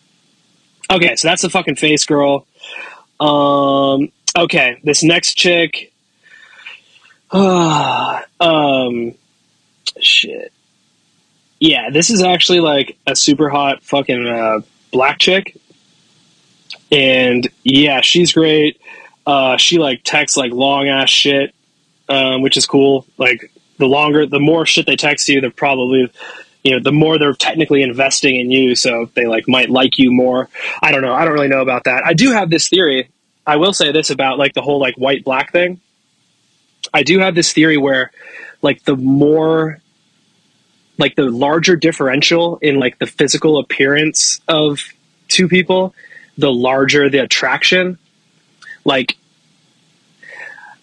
Okay, 0.92 1.15
so 1.15 1.27
that's 1.27 1.42
the 1.42 1.50
fucking 1.50 1.75
face 1.75 2.06
girl. 2.06 2.46
Um, 3.20 4.12
okay, 4.38 4.80
this 4.84 5.04
next 5.04 5.36
chick. 5.36 5.92
Uh, 7.32 8.22
um, 8.39 9.13
shit. 10.00 10.51
Yeah, 11.60 11.89
this 11.89 12.10
is 12.10 12.22
actually 12.22 12.60
like 12.60 12.98
a 13.08 13.15
super 13.15 13.50
hot 13.50 13.82
fucking 13.84 14.27
uh, 14.27 14.60
black 14.92 15.20
chick, 15.20 15.58
and 16.92 17.50
yeah, 17.63 18.01
she's 18.01 18.34
great. 18.34 18.80
Uh, 19.25 19.58
she 19.58 19.80
like 19.80 20.01
texts 20.04 20.38
like 20.38 20.51
long 20.51 20.88
ass 20.88 21.10
shit 21.10 21.56
um, 22.10 22.42
which 22.42 22.58
is 22.58 22.65
cool. 22.65 23.06
Like 23.18 23.51
the 23.77 23.88
longer, 23.88 24.25
the 24.25 24.39
more 24.39 24.65
shit 24.65 24.86
they 24.86 24.96
text 24.96 25.27
you, 25.27 25.42
they're 25.42 25.51
probably, 25.51 26.12
you 26.65 26.72
know, 26.72 26.79
the 26.79 26.91
more 26.91 27.19
they're 27.19 27.34
technically 27.34 27.84
investing 27.84 28.39
in 28.39 28.50
you. 28.50 28.75
So 28.75 29.07
they 29.13 29.27
like 29.27 29.48
might 29.48 29.69
like 29.69 30.00
you 30.00 30.12
more. 30.12 30.50
I 30.81 30.91
don't 30.91 31.03
know. 31.03 31.13
I 31.13 31.24
don't 31.24 31.36
really 31.36 31.48
know 31.48 31.62
about 31.62 31.84
that. 31.84 32.03
I 32.03 32.13
do 32.13 32.31
have 32.31 32.50
this 32.50 32.67
theory. 32.67 33.10
I 33.45 33.57
will 33.57 33.72
say 33.72 33.91
this 33.91 34.10
about 34.10 34.39
like 34.39 34.55
the 34.55 34.63
whole 34.63 34.79
like 34.79 34.95
white 34.95 35.24
black 35.24 35.51
thing. 35.51 35.79
I 36.91 37.03
do 37.03 37.19
have 37.19 37.36
this 37.36 37.53
theory 37.53 37.77
where 37.77 38.12
like 38.63 38.84
the 38.84 38.95
more 38.95 39.79
like 40.98 41.15
the 41.15 41.29
larger 41.29 41.75
differential 41.75 42.57
in 42.57 42.79
like 42.79 42.98
the 42.98 43.05
physical 43.05 43.60
appearance 43.60 44.41
of 44.48 44.81
two 45.27 45.48
people, 45.48 45.93
the 46.36 46.51
larger 46.51 47.12
the 47.12 47.19
attraction. 47.19 48.00
Like 48.84 49.17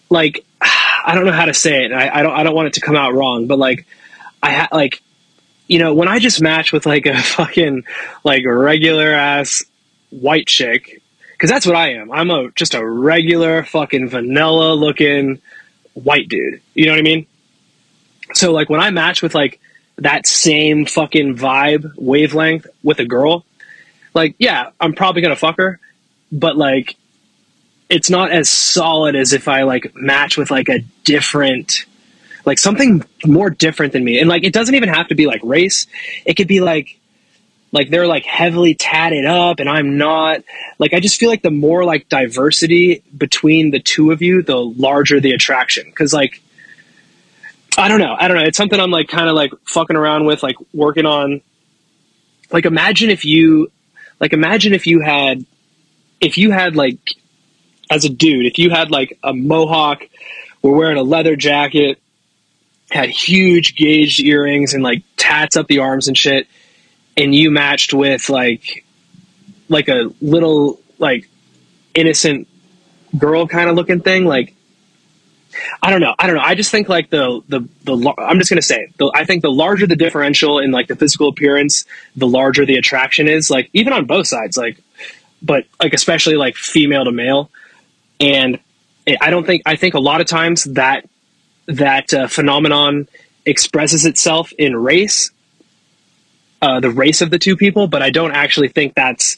like 0.09 0.45
I 0.61 1.13
don't 1.13 1.25
know 1.25 1.33
how 1.33 1.45
to 1.45 1.53
say 1.53 1.83
it. 1.83 1.91
I, 1.91 2.19
I 2.19 2.23
don't 2.23 2.31
I 2.31 2.43
don't 2.43 2.55
want 2.55 2.69
it 2.69 2.73
to 2.75 2.81
come 2.81 2.95
out 2.95 3.13
wrong, 3.13 3.47
but 3.47 3.59
like 3.59 3.85
I 4.41 4.53
ha- 4.53 4.69
like 4.71 5.01
you 5.67 5.79
know 5.79 5.93
when 5.93 6.07
I 6.07 6.19
just 6.19 6.41
match 6.41 6.71
with 6.71 6.85
like 6.85 7.05
a 7.05 7.17
fucking 7.21 7.83
like 8.23 8.43
regular 8.45 9.11
ass 9.11 9.63
white 10.09 10.47
chick 10.47 11.01
because 11.31 11.49
that's 11.49 11.65
what 11.65 11.75
I 11.75 11.93
am. 11.93 12.11
I'm 12.11 12.29
a 12.29 12.51
just 12.51 12.73
a 12.73 12.85
regular 12.85 13.63
fucking 13.63 14.09
vanilla 14.09 14.75
looking 14.75 15.41
white 15.93 16.29
dude. 16.29 16.61
You 16.73 16.85
know 16.85 16.93
what 16.93 16.99
I 16.99 17.03
mean? 17.03 17.25
So 18.33 18.51
like 18.51 18.69
when 18.69 18.79
I 18.79 18.91
match 18.91 19.21
with 19.21 19.35
like 19.35 19.59
that 19.97 20.25
same 20.25 20.85
fucking 20.85 21.35
vibe 21.35 21.91
wavelength 21.97 22.67
with 22.81 22.99
a 22.99 23.05
girl, 23.05 23.45
like 24.13 24.35
yeah, 24.39 24.69
I'm 24.79 24.93
probably 24.93 25.21
gonna 25.21 25.35
fuck 25.35 25.57
her, 25.57 25.79
but 26.31 26.55
like 26.55 26.95
it's 27.89 28.09
not 28.09 28.31
as 28.31 28.49
solid 28.49 29.15
as 29.15 29.33
if 29.33 29.47
I 29.47 29.63
like 29.63 29.93
match 29.95 30.37
with 30.37 30.49
like 30.49 30.69
a 30.69 30.79
different 31.03 31.85
like 32.45 32.57
something 32.57 33.03
more 33.25 33.49
different 33.49 33.93
than 33.93 34.03
me. 34.03 34.19
And 34.19 34.29
like 34.29 34.43
it 34.43 34.53
doesn't 34.53 34.75
even 34.75 34.89
have 34.89 35.07
to 35.09 35.15
be 35.15 35.25
like 35.25 35.41
race. 35.43 35.87
It 36.25 36.35
could 36.35 36.47
be 36.47 36.61
like 36.61 36.99
like 37.71 37.89
they're 37.89 38.07
like 38.07 38.23
heavily 38.25 38.75
tatted 38.75 39.25
up 39.25 39.59
and 39.59 39.69
I'm 39.69 39.97
not. 39.97 40.43
Like 40.79 40.93
I 40.93 40.99
just 40.99 41.19
feel 41.19 41.29
like 41.29 41.41
the 41.41 41.51
more 41.51 41.83
like 41.85 42.09
diversity 42.09 43.03
between 43.17 43.71
the 43.71 43.79
two 43.79 44.11
of 44.11 44.21
you, 44.21 44.43
the 44.43 44.57
larger 44.57 45.19
the 45.19 45.31
attraction. 45.31 45.91
Cause 45.91 46.13
like 46.13 46.41
I 47.77 47.87
don't 47.87 47.99
know. 47.99 48.15
I 48.17 48.27
don't 48.27 48.37
know. 48.37 48.43
It's 48.43 48.57
something 48.57 48.79
I'm 48.79 48.91
like 48.91 49.07
kind 49.07 49.27
of 49.27 49.35
like 49.35 49.51
fucking 49.65 49.95
around 49.95 50.25
with, 50.25 50.43
like 50.43 50.57
working 50.73 51.05
on. 51.05 51.41
Like 52.51 52.65
imagine 52.65 53.09
if 53.09 53.25
you 53.25 53.71
like 54.19 54.33
imagine 54.33 54.73
if 54.73 54.85
you 54.85 54.99
had 54.99 55.43
if 56.21 56.37
you 56.37 56.51
had 56.51 56.75
like 56.75 56.99
as 57.89 58.05
a 58.05 58.09
dude, 58.09 58.45
if 58.45 58.59
you 58.59 58.69
had 58.69 58.91
like 58.91 59.17
a 59.23 59.33
mohawk, 59.33 60.03
were 60.61 60.75
wearing 60.75 60.97
a 60.97 61.03
leather 61.03 61.35
jacket, 61.35 61.99
had 62.93 63.09
huge 63.09 63.75
gauged 63.75 64.19
earrings 64.19 64.75
and 64.75 64.83
like 64.83 65.03
tats 65.17 65.57
up 65.57 65.67
the 65.67 65.79
arms 65.79 66.07
and 66.07 66.15
shit, 66.17 66.47
and 67.17 67.33
you 67.33 67.49
matched 67.49 67.93
with 67.93 68.29
like 68.29 68.85
like 69.67 69.89
a 69.89 70.11
little 70.21 70.79
like 70.99 71.27
innocent 71.95 72.47
girl 73.17 73.47
kind 73.47 73.69
of 73.69 73.75
looking 73.75 74.01
thing 74.01 74.25
like 74.25 74.55
I 75.81 75.91
don't 75.91 76.01
know. 76.01 76.15
I 76.17 76.27
don't 76.27 76.35
know. 76.35 76.41
I 76.43 76.55
just 76.55 76.71
think 76.71 76.87
like 76.87 77.09
the 77.09 77.41
the 77.47 77.67
the 77.83 78.13
I'm 78.17 78.37
just 78.37 78.49
gonna 78.49 78.61
say 78.61 78.89
the, 78.97 79.11
I 79.13 79.25
think 79.25 79.41
the 79.41 79.51
larger 79.51 79.87
the 79.87 79.95
differential 79.95 80.59
in 80.59 80.71
like 80.71 80.87
the 80.87 80.95
physical 80.95 81.29
appearance, 81.29 81.85
the 82.15 82.27
larger 82.27 82.65
the 82.65 82.75
attraction 82.75 83.27
is. 83.27 83.49
Like 83.49 83.69
even 83.73 83.93
on 83.93 84.05
both 84.05 84.27
sides, 84.27 84.55
like 84.55 84.81
but 85.41 85.65
like 85.81 85.93
especially 85.93 86.35
like 86.35 86.55
female 86.55 87.05
to 87.05 87.11
male, 87.11 87.49
and 88.19 88.59
I 89.19 89.31
don't 89.31 89.45
think 89.45 89.63
I 89.65 89.75
think 89.75 89.93
a 89.95 89.99
lot 89.99 90.21
of 90.21 90.27
times 90.27 90.63
that 90.65 91.07
that 91.67 92.13
uh, 92.13 92.27
phenomenon 92.27 93.07
expresses 93.45 94.05
itself 94.05 94.51
in 94.53 94.75
race, 94.75 95.31
uh, 96.61 96.79
the 96.79 96.91
race 96.91 97.21
of 97.21 97.29
the 97.29 97.39
two 97.39 97.57
people, 97.57 97.87
but 97.87 98.01
I 98.01 98.09
don't 98.09 98.31
actually 98.31 98.69
think 98.69 98.95
that's 98.95 99.37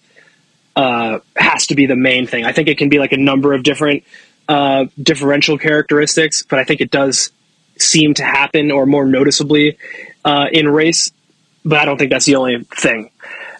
uh, 0.76 1.20
has 1.36 1.68
to 1.68 1.76
be 1.76 1.86
the 1.86 1.96
main 1.96 2.28
thing. 2.28 2.46
I 2.46 2.52
think 2.52 2.68
it 2.68 2.78
can 2.78 2.90
be 2.90 3.00
like 3.00 3.14
a 3.14 3.18
number 3.18 3.54
of 3.54 3.64
different 3.64 4.04
uh, 4.48 4.86
differential 5.02 5.58
characteristics, 5.58 6.44
but 6.44 6.60
I 6.60 6.64
think 6.64 6.82
it 6.82 6.92
does 6.92 7.32
seem 7.78 8.14
to 8.16 8.24
happen 8.24 8.72
or 8.72 8.86
more 8.86 9.06
noticeably 9.06 9.78
uh, 10.24 10.48
in 10.52 10.68
race. 10.68 11.12
But 11.64 11.80
I 11.80 11.86
don't 11.86 11.98
think 11.98 12.12
that's 12.12 12.26
the 12.26 12.36
only 12.36 12.64
thing. 12.64 13.10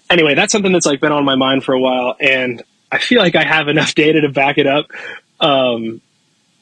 Anyway, 0.10 0.36
that's 0.36 0.52
something 0.52 0.72
that's 0.72 0.86
like 0.86 1.02
been 1.02 1.12
on 1.12 1.26
my 1.26 1.36
mind 1.36 1.64
for 1.64 1.74
a 1.74 1.80
while, 1.80 2.16
and 2.20 2.62
I 2.92 3.00
feel 3.00 3.20
like 3.20 3.36
I 3.36 3.44
have 3.44 3.68
enough 3.68 3.96
data 3.96 4.22
to 4.22 4.30
back 4.30 4.58
it 4.58 4.68
up. 4.68 4.92
Um, 5.40 6.02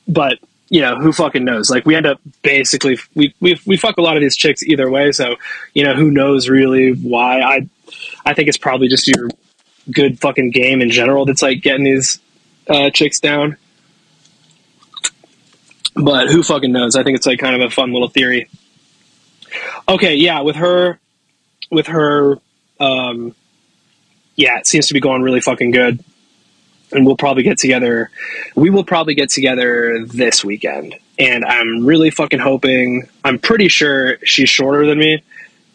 but 0.08 0.40
you 0.74 0.82
know, 0.82 0.96
who 0.96 1.14
fucking 1.14 1.46
knows? 1.46 1.70
Like 1.70 1.86
we 1.86 1.94
end 1.94 2.08
up 2.08 2.20
basically 2.42 2.98
we 3.14 3.36
we 3.40 3.60
we 3.64 3.78
fuck 3.78 3.98
a 3.98 4.02
lot 4.02 4.18
of 4.18 4.22
these 4.22 4.36
chicks 4.36 4.64
either 4.64 4.90
way. 4.90 5.12
So 5.12 5.36
you 5.76 5.84
know, 5.84 5.94
who 5.94 6.10
knows 6.10 6.50
really 6.50 6.94
why? 6.94 7.42
I 7.42 7.70
I 8.26 8.34
think 8.34 8.48
it's 8.50 8.58
probably 8.58 8.88
just 8.88 9.08
your 9.08 9.30
good 9.92 10.20
fucking 10.20 10.50
game 10.50 10.82
in 10.82 10.90
general 10.90 11.26
that's 11.26 11.44
like 11.44 11.62
getting 11.62 11.84
these 11.84 12.20
uh, 12.68 12.90
chicks 12.90 13.20
down. 13.20 13.58
But 15.94 16.30
who 16.30 16.42
fucking 16.42 16.72
knows? 16.72 16.96
I 16.96 17.04
think 17.04 17.18
it's 17.18 17.28
like 17.28 17.38
kind 17.38 17.54
of 17.56 17.62
a 17.62 17.70
fun 17.70 17.94
little 17.94 18.10
theory. 18.10 18.50
Okay, 19.88 20.16
yeah, 20.16 20.42
with 20.42 20.56
her, 20.56 21.00
with 21.70 21.86
her, 21.86 22.40
um, 22.80 23.36
yeah, 24.36 24.58
it 24.58 24.66
seems 24.66 24.88
to 24.88 24.96
be 24.96 25.00
going 25.00 25.22
really 25.22 25.42
fucking 25.42 25.70
good. 25.70 26.04
And 26.94 27.06
we'll 27.06 27.18
probably 27.18 27.44
get 27.44 27.58
together. 27.58 28.12
We 28.56 28.70
will 28.70 28.84
probably 28.84 29.16
get 29.16 29.30
together 29.30 30.06
this 30.06 30.46
weekend. 30.46 30.96
And 31.18 31.44
I'm 31.44 31.86
really 31.86 32.12
fucking 32.12 32.40
hoping, 32.40 33.10
I'm 33.24 33.40
pretty 33.40 33.68
sure 33.68 34.18
she's 34.24 34.50
shorter 34.50 34.86
than 34.86 34.98
me. 34.98 35.24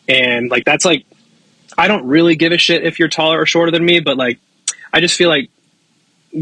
And 0.09 0.51
like, 0.51 0.65
that's 0.65 0.85
like, 0.85 1.05
I 1.77 1.87
don't 1.87 2.07
really 2.07 2.35
give 2.35 2.53
a 2.53 2.59
shit 2.59 2.85
if 2.85 2.99
you're 2.99 3.09
taller 3.09 3.41
or 3.41 3.47
shorter 3.47 3.71
than 3.71 3.85
me, 3.85 4.01
but 4.01 4.17
like, 4.17 4.39
I 4.93 5.01
just 5.01 5.17
feel 5.17 5.29
like 5.29 5.51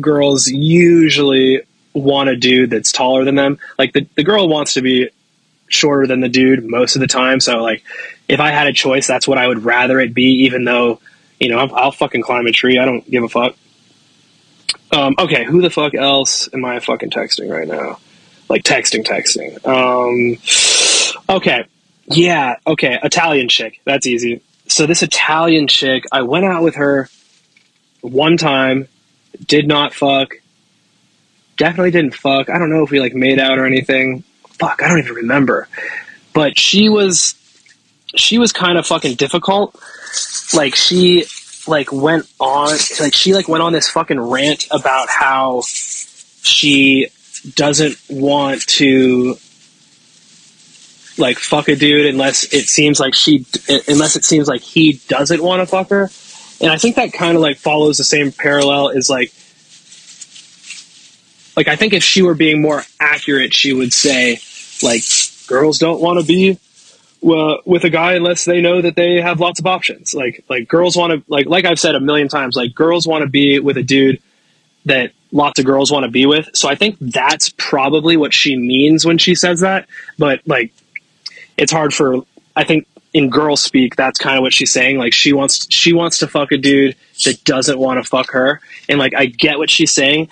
girls 0.01 0.47
usually 0.47 1.63
want 1.93 2.29
a 2.29 2.37
dude 2.37 2.71
that's 2.71 2.93
taller 2.93 3.25
than 3.25 3.35
them. 3.35 3.59
Like 3.79 3.93
the, 3.93 4.07
the 4.15 4.25
girl 4.25 4.49
wants 4.49 4.75
to 4.75 4.83
be 4.83 5.11
shorter 5.69 6.07
than 6.07 6.21
the 6.21 6.29
dude 6.29 6.65
most 6.65 6.97
of 6.97 7.01
the 7.01 7.07
time. 7.07 7.41
So 7.41 7.63
like 7.63 7.83
if 8.29 8.41
I 8.41 8.51
had 8.51 8.67
a 8.67 8.73
choice, 8.73 9.07
that's 9.07 9.27
what 9.27 9.39
I 9.39 9.47
would 9.47 9.65
rather 9.65 10.01
it 10.01 10.15
be, 10.15 10.45
even 10.45 10.65
though, 10.65 11.01
you 11.41 11.49
know, 11.49 11.59
I'll, 11.59 11.75
I'll 11.75 11.93
fucking 11.93 12.23
climb 12.23 12.47
a 12.47 12.53
tree. 12.53 12.79
I 12.79 12.85
don't 12.85 13.09
give 13.11 13.25
a 13.25 13.29
fuck. 13.29 13.57
Um, 14.93 15.15
okay, 15.19 15.45
who 15.45 15.63
the 15.63 15.71
fuck 15.71 15.95
else 15.95 16.49
am 16.53 16.65
I 16.65 16.81
fucking 16.81 17.11
texting 17.11 17.51
right 17.51 17.67
now? 17.67 17.99
Like 18.49 18.63
texting, 18.63 19.05
texting. 19.05 19.65
Um, 19.67 20.39
okay. 21.37 21.65
Yeah, 22.07 22.57
okay. 22.67 22.99
Italian 23.03 23.49
chick. 23.49 23.81
That's 23.85 24.07
easy. 24.07 24.43
So 24.69 24.87
this 24.87 25.03
Italian 25.03 25.67
chick, 25.67 26.05
I 26.13 26.23
went 26.23 26.45
out 26.45 26.63
with 26.63 26.77
her 26.77 27.09
one 28.01 28.37
time, 28.37 28.89
did 29.47 29.67
not 29.67 29.93
fuck 29.93 30.35
definitely 31.57 31.91
didn't 31.91 32.15
fuck. 32.15 32.51
I 32.51 32.59
don't 32.59 32.71
know 32.71 32.83
if 32.83 32.91
we 32.91 33.01
like 33.01 33.15
made 33.15 33.39
out 33.39 33.59
or 33.59 33.67
anything. 33.67 34.23
Fuck, 34.51 34.83
I 34.83 34.89
don't 34.89 34.99
even 34.99 35.15
remember. 35.15 35.69
But 36.33 36.59
she 36.59 36.89
was 36.89 37.35
she 38.15 38.39
was 38.39 38.53
kind 38.53 38.79
of 38.79 38.87
fucking 38.87 39.17
difficult. 39.17 39.79
Like 40.55 40.75
she 40.75 41.25
like 41.69 41.93
went 41.93 42.27
on 42.39 42.77
like 43.01 43.15
she 43.15 43.35
like 43.35 43.49
went 43.49 43.63
on 43.63 43.73
this 43.73 43.89
fucking 43.89 44.21
rant 44.21 44.67
about 44.71 45.09
how 45.09 45.63
she 46.43 47.09
doesn't 47.55 47.97
want 48.09 48.63
to 48.67 49.37
like 51.19 51.39
fuck 51.39 51.69
a 51.69 51.77
dude 51.77 52.07
unless 52.07 52.53
it 52.53 52.69
seems 52.69 53.01
like 53.01 53.15
she 53.15 53.47
unless 53.89 54.17
it 54.17 54.25
seems 54.25 54.49
like 54.49 54.61
he 54.61 55.01
doesn't 55.09 55.43
want 55.43 55.61
to 55.61 55.67
fuck 55.67 55.91
her. 55.91 56.11
And 56.61 56.71
I 56.71 56.79
think 56.79 56.97
that 56.97 57.13
kind 57.13 57.37
of 57.37 57.43
like 57.43 57.59
follows 57.59 57.99
the 57.99 58.05
same 58.05 58.33
parallel 58.33 58.89
is 58.89 59.09
like 59.11 59.33
like 61.57 61.69
I 61.69 61.77
think 61.77 61.93
if 61.93 62.05
she 62.05 62.23
were 62.23 62.35
being 62.35 62.61
more 62.61 62.85
accurate, 63.01 63.55
she 63.55 63.73
would 63.73 63.93
say 63.93 64.41
like 64.83 65.03
girls 65.47 65.79
don't 65.79 66.01
want 66.01 66.21
to 66.21 66.27
be 66.27 66.59
uh, 67.27 67.59
with 67.65 67.85
a 67.85 67.91
guy 67.91 68.15
unless 68.15 68.45
they 68.45 68.61
know 68.61 68.81
that 68.83 68.97
they 68.97 69.21
have 69.21 69.41
lots 69.41 69.59
of 69.61 69.67
options. 69.67 70.15
Like 70.15 70.45
like 70.49 70.69
girls 70.69 70.97
want 70.97 71.13
to 71.13 71.31
like 71.31 71.47
like 71.47 71.65
I've 71.65 71.81
said 71.81 71.95
a 71.95 72.01
million 72.01 72.29
times, 72.29 72.57
like 72.57 72.75
girls 72.75 73.07
want 73.07 73.23
to 73.23 73.29
be 73.29 73.59
with 73.59 73.77
a 73.77 73.83
dude 73.83 74.21
that 74.85 75.13
lots 75.33 75.59
of 75.59 75.65
girls 75.65 75.91
want 75.91 76.05
to 76.05 76.11
be 76.11 76.27
with. 76.27 76.49
So 76.55 76.69
I 76.69 76.75
think 76.75 76.97
that's 77.01 77.53
probably 77.57 78.17
what 78.17 78.33
she 78.33 78.57
means 78.57 79.05
when 79.05 79.19
she 79.19 79.35
says 79.35 79.61
that. 79.61 79.89
But 80.19 80.41
like 80.47 80.73
it's 81.57 81.73
hard 81.73 81.93
for 81.93 82.25
I 82.55 82.65
think 82.65 82.87
in 83.13 83.31
girl 83.31 83.57
speak 83.57 83.97
that's 83.97 84.19
kind 84.19 84.37
of 84.37 84.43
what 84.43 84.53
she's 84.53 84.71
saying 84.71 84.99
like 84.99 85.15
she 85.15 85.33
wants 85.33 85.67
she 85.75 85.95
wants 85.95 86.19
to 86.19 86.27
fuck 86.27 86.53
a 86.53 86.59
dude 86.59 86.95
that 87.25 87.43
doesn't 87.45 87.79
want 87.79 88.03
to 88.03 88.07
fuck 88.07 88.33
her 88.33 88.61
and 88.91 88.99
like 88.99 89.15
I 89.15 89.25
get 89.25 89.57
what 89.57 89.71
she's 89.71 89.91
saying 89.91 90.29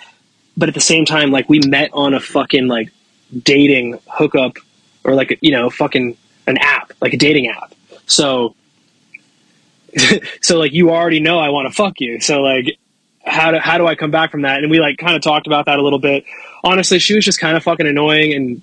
but 0.57 0.69
at 0.69 0.75
the 0.75 0.81
same 0.81 1.05
time, 1.05 1.31
like 1.31 1.49
we 1.49 1.59
met 1.59 1.89
on 1.93 2.13
a 2.13 2.19
fucking 2.19 2.67
like 2.67 2.91
dating 3.43 3.99
hookup 4.07 4.57
or 5.03 5.15
like 5.15 5.37
you 5.41 5.51
know 5.51 5.69
fucking 5.69 6.17
an 6.47 6.57
app, 6.57 6.91
like 7.01 7.13
a 7.13 7.17
dating 7.17 7.47
app. 7.47 7.73
So, 8.05 8.55
so 10.41 10.57
like 10.57 10.73
you 10.73 10.91
already 10.91 11.19
know 11.19 11.39
I 11.39 11.49
want 11.49 11.67
to 11.67 11.73
fuck 11.73 11.99
you. 11.99 12.19
So 12.19 12.41
like, 12.41 12.77
how 13.25 13.51
do 13.51 13.57
how 13.57 13.77
do 13.77 13.87
I 13.87 13.95
come 13.95 14.11
back 14.11 14.31
from 14.31 14.43
that? 14.43 14.59
And 14.59 14.69
we 14.69 14.79
like 14.79 14.97
kind 14.97 15.15
of 15.15 15.21
talked 15.21 15.47
about 15.47 15.65
that 15.65 15.79
a 15.79 15.81
little 15.81 15.99
bit. 15.99 16.25
Honestly, 16.63 16.99
she 16.99 17.15
was 17.15 17.25
just 17.25 17.39
kind 17.39 17.55
of 17.55 17.63
fucking 17.63 17.87
annoying 17.87 18.33
and, 18.33 18.61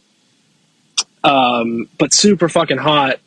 um, 1.24 1.88
but 1.98 2.12
super 2.12 2.48
fucking 2.48 2.78
hot. 2.78 3.20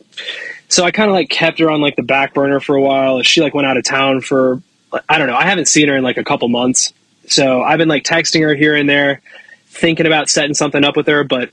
So 0.68 0.84
I 0.84 0.92
kind 0.92 1.10
of 1.10 1.14
like 1.14 1.30
kept 1.30 1.60
her 1.60 1.70
on 1.70 1.82
like 1.82 1.96
the 1.96 2.04
back 2.04 2.34
burner 2.34 2.60
for 2.60 2.76
a 2.76 2.82
while. 2.82 3.22
She 3.22 3.42
like 3.42 3.54
went 3.54 3.68
out 3.68 3.78
of 3.78 3.84
town 3.84 4.22
for 4.22 4.62
I 5.10 5.18
don't 5.18 5.28
know. 5.28 5.36
I 5.36 5.46
haven't 5.46 5.68
seen 5.68 5.88
her 5.90 5.96
in 5.96 6.04
like 6.04 6.18
a 6.18 6.24
couple 6.24 6.48
months. 6.48 6.94
So 7.28 7.62
I've 7.62 7.78
been 7.78 7.88
like 7.88 8.04
texting 8.04 8.42
her 8.42 8.54
here 8.56 8.76
and 8.76 8.90
there, 8.90 9.22
thinking 9.68 10.06
about 10.06 10.30
setting 10.30 10.54
something 10.54 10.84
up 10.84 10.96
with 10.96 11.08
her, 11.08 11.24
but 11.24 11.50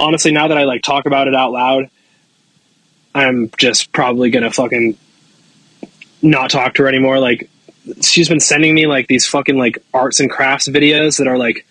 honestly, 0.00 0.32
now 0.32 0.48
that 0.48 0.58
I 0.58 0.64
like 0.64 0.82
talk 0.82 1.06
about 1.06 1.28
it 1.28 1.34
out 1.34 1.52
loud, 1.52 1.90
I'm 3.14 3.50
just 3.58 3.92
probably 3.92 4.30
gonna 4.30 4.50
fucking 4.50 4.96
not 6.22 6.50
talk 6.50 6.74
to 6.74 6.82
her 6.82 6.88
anymore. 6.88 7.18
Like, 7.18 7.50
she's 8.00 8.28
been 8.28 8.40
sending 8.40 8.74
me 8.74 8.86
like 8.86 9.08
these 9.08 9.26
fucking 9.26 9.58
like 9.58 9.78
arts 9.92 10.20
and 10.20 10.30
crafts 10.30 10.68
videos 10.68 11.18
that 11.18 11.26
are 11.26 11.38
like 11.38 11.66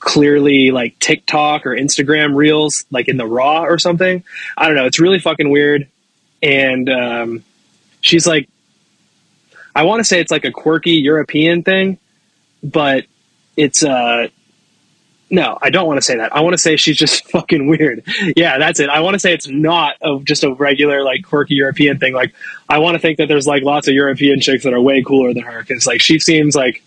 clearly 0.00 0.70
like 0.70 0.98
TikTok 0.98 1.66
or 1.66 1.70
Instagram 1.70 2.34
reels, 2.34 2.84
like 2.90 3.08
in 3.08 3.16
the 3.16 3.26
raw 3.26 3.62
or 3.62 3.78
something. 3.78 4.24
I 4.56 4.66
don't 4.66 4.76
know. 4.76 4.86
It's 4.86 4.98
really 4.98 5.20
fucking 5.20 5.48
weird. 5.48 5.88
And 6.42 6.90
um, 6.90 7.44
she's 8.00 8.26
like, 8.26 8.48
I 9.74 9.84
want 9.84 10.00
to 10.00 10.04
say 10.04 10.20
it's 10.20 10.32
like 10.32 10.44
a 10.44 10.50
quirky 10.50 10.92
European 10.92 11.62
thing, 11.62 11.98
but 12.62 13.06
it's 13.56 13.82
uh 13.82 14.28
no, 15.32 15.56
I 15.62 15.70
don't 15.70 15.86
want 15.86 15.96
to 15.96 16.02
say 16.02 16.16
that. 16.18 16.36
I 16.36 16.40
want 16.40 16.52
to 16.52 16.58
say 16.58 16.76
she's 16.76 16.98
just 16.98 17.26
fucking 17.30 17.66
weird. 17.66 18.04
Yeah, 18.36 18.58
that's 18.58 18.78
it. 18.80 18.90
I 18.90 19.00
want 19.00 19.14
to 19.14 19.18
say 19.18 19.32
it's 19.32 19.48
not 19.48 19.96
a, 20.02 20.20
just 20.22 20.44
a 20.44 20.52
regular 20.52 21.02
like 21.02 21.24
quirky 21.24 21.54
European 21.54 21.98
thing. 21.98 22.12
Like 22.12 22.34
I 22.68 22.78
want 22.78 22.96
to 22.96 22.98
think 22.98 23.16
that 23.16 23.28
there's 23.28 23.46
like 23.46 23.62
lots 23.62 23.88
of 23.88 23.94
European 23.94 24.40
chicks 24.40 24.64
that 24.64 24.74
are 24.74 24.80
way 24.80 25.02
cooler 25.02 25.32
than 25.32 25.44
her 25.44 25.62
because 25.62 25.86
like 25.86 26.02
she 26.02 26.18
seems 26.18 26.54
like 26.54 26.84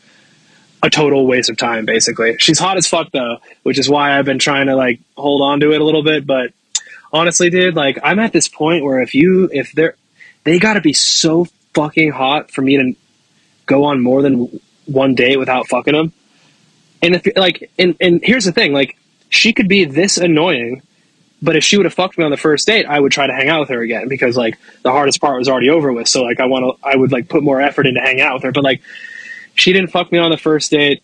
a 0.84 0.92
total 0.92 1.26
waste 1.26 1.50
of 1.50 1.58
time. 1.58 1.86
Basically, 1.86 2.38
she's 2.38 2.60
hot 2.60 2.78
as 2.78 2.86
fuck 2.86 3.12
though, 3.12 3.38
which 3.64 3.80
is 3.80 3.90
why 3.90 4.18
I've 4.18 4.26
been 4.26 4.40
trying 4.40 4.68
to 4.68 4.76
like 4.76 5.00
hold 5.18 5.42
on 5.42 5.60
to 5.62 5.74
it 5.74 5.82
a 5.82 5.84
little 5.84 6.04
bit. 6.04 6.28
But 6.28 6.54
honestly, 7.12 7.50
dude, 7.50 7.76
like 7.76 7.98
I'm 8.04 8.20
at 8.20 8.32
this 8.32 8.48
point 8.48 8.84
where 8.86 9.02
if 9.02 9.16
you 9.16 9.50
if 9.52 9.72
they're 9.72 9.96
they 10.44 10.60
got 10.60 10.76
to 10.76 10.82
be 10.82 10.94
so 10.94 11.48
fucking 11.74 12.12
hot 12.12 12.52
for 12.52 12.62
me 12.62 12.78
to 12.78 12.96
go 13.66 13.86
on 13.86 14.02
more 14.02 14.22
than 14.22 14.62
one 14.86 15.16
date 15.16 15.38
without 15.38 15.68
fucking 15.68 15.96
them. 15.96 16.14
And 17.02 17.16
if 17.16 17.28
like, 17.36 17.72
and 17.78 17.96
and 18.00 18.22
here's 18.24 18.46
the 18.46 18.52
thing, 18.52 18.74
like 18.74 18.98
she 19.30 19.54
could 19.54 19.68
be 19.68 19.86
this 19.86 20.18
annoying, 20.18 20.82
but 21.42 21.56
if 21.56 21.64
she 21.64 21.78
would 21.78 21.86
have 21.86 21.94
fucked 21.94 22.18
me 22.18 22.24
on 22.24 22.32
the 22.32 22.38
first 22.38 22.66
date, 22.66 22.86
I 22.86 23.00
would 23.00 23.12
try 23.12 23.28
to 23.28 23.34
hang 23.34 23.50
out 23.50 23.62
with 23.62 23.70
her 23.70 23.82
again 23.82 24.08
because 24.08 24.38
like 24.38 24.58
the 24.82 24.92
hardest 24.92 25.22
part 25.22 25.38
was 25.38 25.50
already 25.50 25.70
over 25.70 25.92
with. 25.92 26.08
So 26.08 26.24
like 26.24 26.40
I 26.40 26.46
want 26.46 26.80
to, 26.80 26.88
I 26.88 26.96
would 26.96 27.12
like 27.12 27.30
put 27.30 27.44
more 27.44 27.62
effort 27.62 27.86
into 27.86 28.00
hanging 28.00 28.22
out 28.22 28.36
with 28.36 28.44
her. 28.44 28.52
But 28.52 28.64
like 28.64 28.82
she 29.54 29.74
didn't 29.74 29.92
fuck 29.92 30.12
me 30.12 30.18
on 30.18 30.32
the 30.32 30.38
first 30.38 30.72
date. 30.72 31.04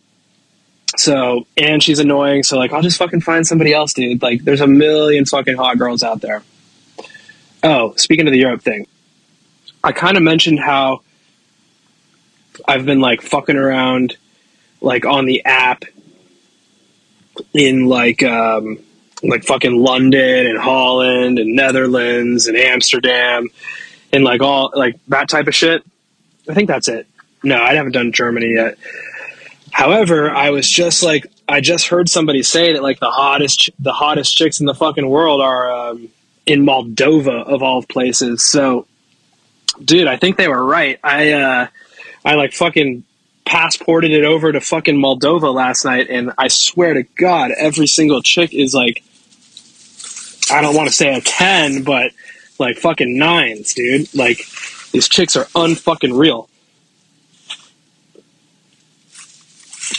So 0.98 1.45
and 1.57 1.83
she's 1.83 2.00
annoying. 2.00 2.43
So 2.43 2.57
like 2.57 2.74
I'll 2.74 2.81
just 2.81 2.98
fucking 2.98 3.21
find 3.21 3.45
somebody 3.45 3.74
else, 3.74 3.93
dude. 3.93 4.21
Like 4.21 4.43
there's 4.43 4.62
a 4.62 4.67
million 4.67 5.25
fucking 5.25 5.55
hot 5.55 5.77
girls 5.77 6.03
out 6.03 6.21
there. 6.21 6.43
Oh, 7.63 7.93
speaking 7.95 8.27
of 8.27 8.33
the 8.33 8.39
Europe 8.39 8.63
thing, 8.63 8.88
I 9.83 9.91
kind 9.91 10.17
of 10.17 10.24
mentioned 10.24 10.60
how 10.60 11.01
I've 12.67 12.86
been 12.86 13.00
like 13.00 13.21
fucking 13.21 13.55
around 13.55 14.17
like 14.82 15.06
on 15.06 15.26
the 15.26 15.46
app 15.46 15.86
in 17.54 17.86
like 17.86 18.24
um 18.24 18.80
like 19.24 19.44
fucking 19.44 19.76
London 19.76 20.48
and 20.48 20.58
Holland 20.58 21.40
and 21.40 21.56
Netherlands 21.56 22.48
and 22.48 22.58
Amsterdam 22.58 23.48
and 24.12 24.24
like 24.24 24.42
all 24.42 24.72
like 24.76 24.96
that 25.08 25.30
type 25.30 25.48
of 25.48 25.56
shit. 25.56 25.84
I 26.50 26.54
think 26.54 26.68
that's 26.68 26.88
it. 26.88 27.08
No, 27.44 27.62
I 27.62 27.76
haven't 27.76 27.94
done 27.94 28.12
Germany 28.12 28.54
yet. 28.54 28.78
However, 29.72 30.30
I 30.30 30.50
was 30.50 30.70
just 30.70 31.04
like 31.04 31.28
I 31.48 31.62
just 31.62 31.88
heard 31.88 32.10
somebody 32.10 32.44
say 32.44 32.74
that 32.74 32.84
like 32.84 33.00
the 33.00 33.10
hottest 33.10 33.70
the 33.80 33.94
hottest 33.94 34.36
chicks 34.36 34.60
in 34.60 34.66
the 34.66 34.76
fucking 34.76 35.08
world 35.08 35.42
are 35.42 35.72
um, 35.72 36.10
in 36.46 36.66
Moldova 36.66 37.44
of 37.46 37.64
all 37.64 37.84
places. 37.84 38.46
So, 38.46 38.88
dude, 39.84 40.08
I 40.08 40.18
think 40.18 40.38
they 40.38 40.48
were 40.48 40.64
right. 40.64 41.00
I 41.04 41.32
uh, 41.32 41.68
I 42.26 42.36
like 42.36 42.54
fucking 42.54 43.04
passported 43.51 44.12
it 44.12 44.24
over 44.24 44.50
to 44.50 44.62
fucking 44.62 44.96
Moldova 44.96 45.53
last 45.53 45.84
night, 45.84 46.08
and 46.10 46.31
I 46.38 46.48
swear 46.48 46.93
to 46.93 47.03
God, 47.03 47.51
every 47.51 47.86
single 47.86 48.22
chick 48.22 48.53
is 48.53 48.74
like, 48.74 49.03
I 50.49 50.62
don't 50.62 50.73
want 50.73 50.88
to 50.88 50.95
say 50.95 51.13
a 51.13 51.19
10, 51.19 51.84
but 51.84 52.13
like 52.60 52.78
fucking 52.78 53.17
nines, 53.17 53.73
dude. 53.73 54.15
Like, 54.15 54.38
these 54.93 55.10
chicks 55.10 55.36
are 55.36 55.43
unfucking 55.47 56.17
real. 56.17 56.47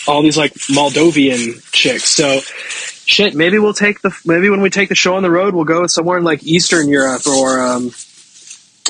All 0.09 0.23
these 0.23 0.39
like 0.39 0.55
Moldovan 0.55 1.63
chicks. 1.73 2.11
So, 2.11 2.41
shit, 2.41 3.35
maybe 3.35 3.59
we'll 3.59 3.75
take 3.75 4.01
the, 4.01 4.19
maybe 4.25 4.49
when 4.49 4.63
we 4.63 4.71
take 4.71 4.89
the 4.89 4.95
show 4.95 5.17
on 5.17 5.23
the 5.23 5.31
road, 5.31 5.55
we'll 5.55 5.67
go 5.67 5.87
somewhere 5.87 6.17
in 6.17 6.25
like 6.25 6.43
Eastern 6.43 6.89
Europe 6.89 7.27
or 7.27 7.63
um, 7.63 7.91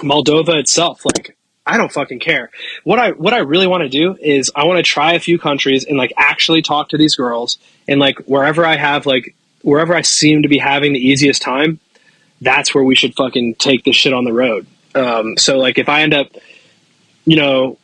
Moldova 0.05 0.61
itself. 0.61 1.05
Like, 1.05 1.37
I 1.73 1.79
don't 1.79 1.91
fucking 1.91 2.19
care. 2.19 2.51
What 2.85 2.99
I 2.99 3.13
what 3.13 3.33
I 3.33 3.39
really 3.39 3.67
want 3.67 3.83
to 3.83 3.89
do 3.89 4.15
is 4.21 4.53
I 4.55 4.65
want 4.65 4.77
to 4.77 4.83
try 4.83 5.15
a 5.15 5.19
few 5.19 5.39
countries 5.39 5.87
and 5.87 5.97
like 5.97 6.13
actually 6.19 6.61
talk 6.61 6.91
to 6.91 6.99
these 6.99 7.17
girls 7.17 7.57
and 7.89 7.99
like 7.99 8.19
wherever 8.27 8.67
I 8.67 8.77
have 8.77 9.07
like 9.07 9.35
wherever 9.63 9.95
I 9.95 10.03
seem 10.03 10.43
to 10.43 10.49
be 10.49 10.59
having 10.59 10.93
the 10.93 10.99
easiest 10.99 11.41
time, 11.41 11.81
that's 12.43 12.75
where 12.75 12.85
we 12.85 12.95
should 12.95 13.15
fucking 13.15 13.55
take 13.55 13.85
this 13.85 13.97
shit 13.97 14.13
on 14.13 14.25
the 14.25 14.35
road. 14.35 14.67
Um, 14.95 15.39
so 15.39 15.57
like 15.57 15.79
if 15.79 15.89
I 15.89 16.03
end 16.03 16.13
up, 16.13 16.27
you 17.25 17.37
know, 17.37 17.79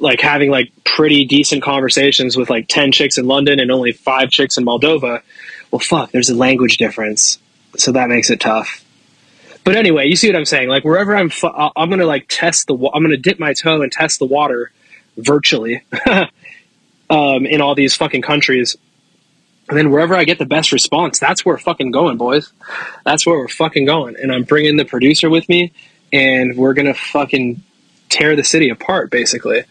like 0.00 0.20
having 0.20 0.50
like 0.50 0.72
pretty 0.84 1.24
decent 1.24 1.62
conversations 1.62 2.36
with 2.36 2.50
like 2.50 2.66
ten 2.66 2.90
chicks 2.90 3.18
in 3.18 3.28
London 3.28 3.60
and 3.60 3.70
only 3.70 3.92
five 3.92 4.30
chicks 4.30 4.58
in 4.58 4.64
Moldova, 4.64 5.22
well, 5.70 5.78
fuck, 5.78 6.10
there's 6.10 6.28
a 6.28 6.34
language 6.34 6.76
difference, 6.76 7.38
so 7.76 7.92
that 7.92 8.08
makes 8.08 8.30
it 8.30 8.40
tough. 8.40 8.81
But 9.64 9.76
anyway, 9.76 10.08
you 10.08 10.16
see 10.16 10.28
what 10.28 10.36
I'm 10.36 10.44
saying? 10.44 10.68
Like 10.68 10.84
wherever 10.84 11.14
I'm, 11.16 11.30
fu- 11.30 11.46
I'm 11.46 11.90
gonna 11.90 12.06
like 12.06 12.26
test 12.28 12.66
the. 12.66 12.74
I'm 12.74 13.02
gonna 13.02 13.16
dip 13.16 13.38
my 13.38 13.52
toe 13.52 13.82
and 13.82 13.92
test 13.92 14.18
the 14.18 14.26
water 14.26 14.72
virtually 15.16 15.82
um, 17.10 17.46
in 17.46 17.60
all 17.60 17.74
these 17.74 17.94
fucking 17.94 18.22
countries. 18.22 18.76
And 19.68 19.78
then 19.78 19.90
wherever 19.90 20.14
I 20.14 20.24
get 20.24 20.38
the 20.38 20.46
best 20.46 20.72
response, 20.72 21.18
that's 21.18 21.44
where 21.44 21.54
we're 21.54 21.60
fucking 21.60 21.92
going, 21.92 22.16
boys. 22.16 22.52
That's 23.04 23.24
where 23.24 23.38
we're 23.38 23.48
fucking 23.48 23.84
going. 23.84 24.16
And 24.20 24.32
I'm 24.32 24.42
bringing 24.42 24.76
the 24.76 24.84
producer 24.84 25.30
with 25.30 25.48
me, 25.48 25.72
and 26.12 26.56
we're 26.56 26.74
gonna 26.74 26.94
fucking 26.94 27.62
tear 28.08 28.34
the 28.34 28.44
city 28.44 28.68
apart, 28.68 29.10
basically. 29.10 29.62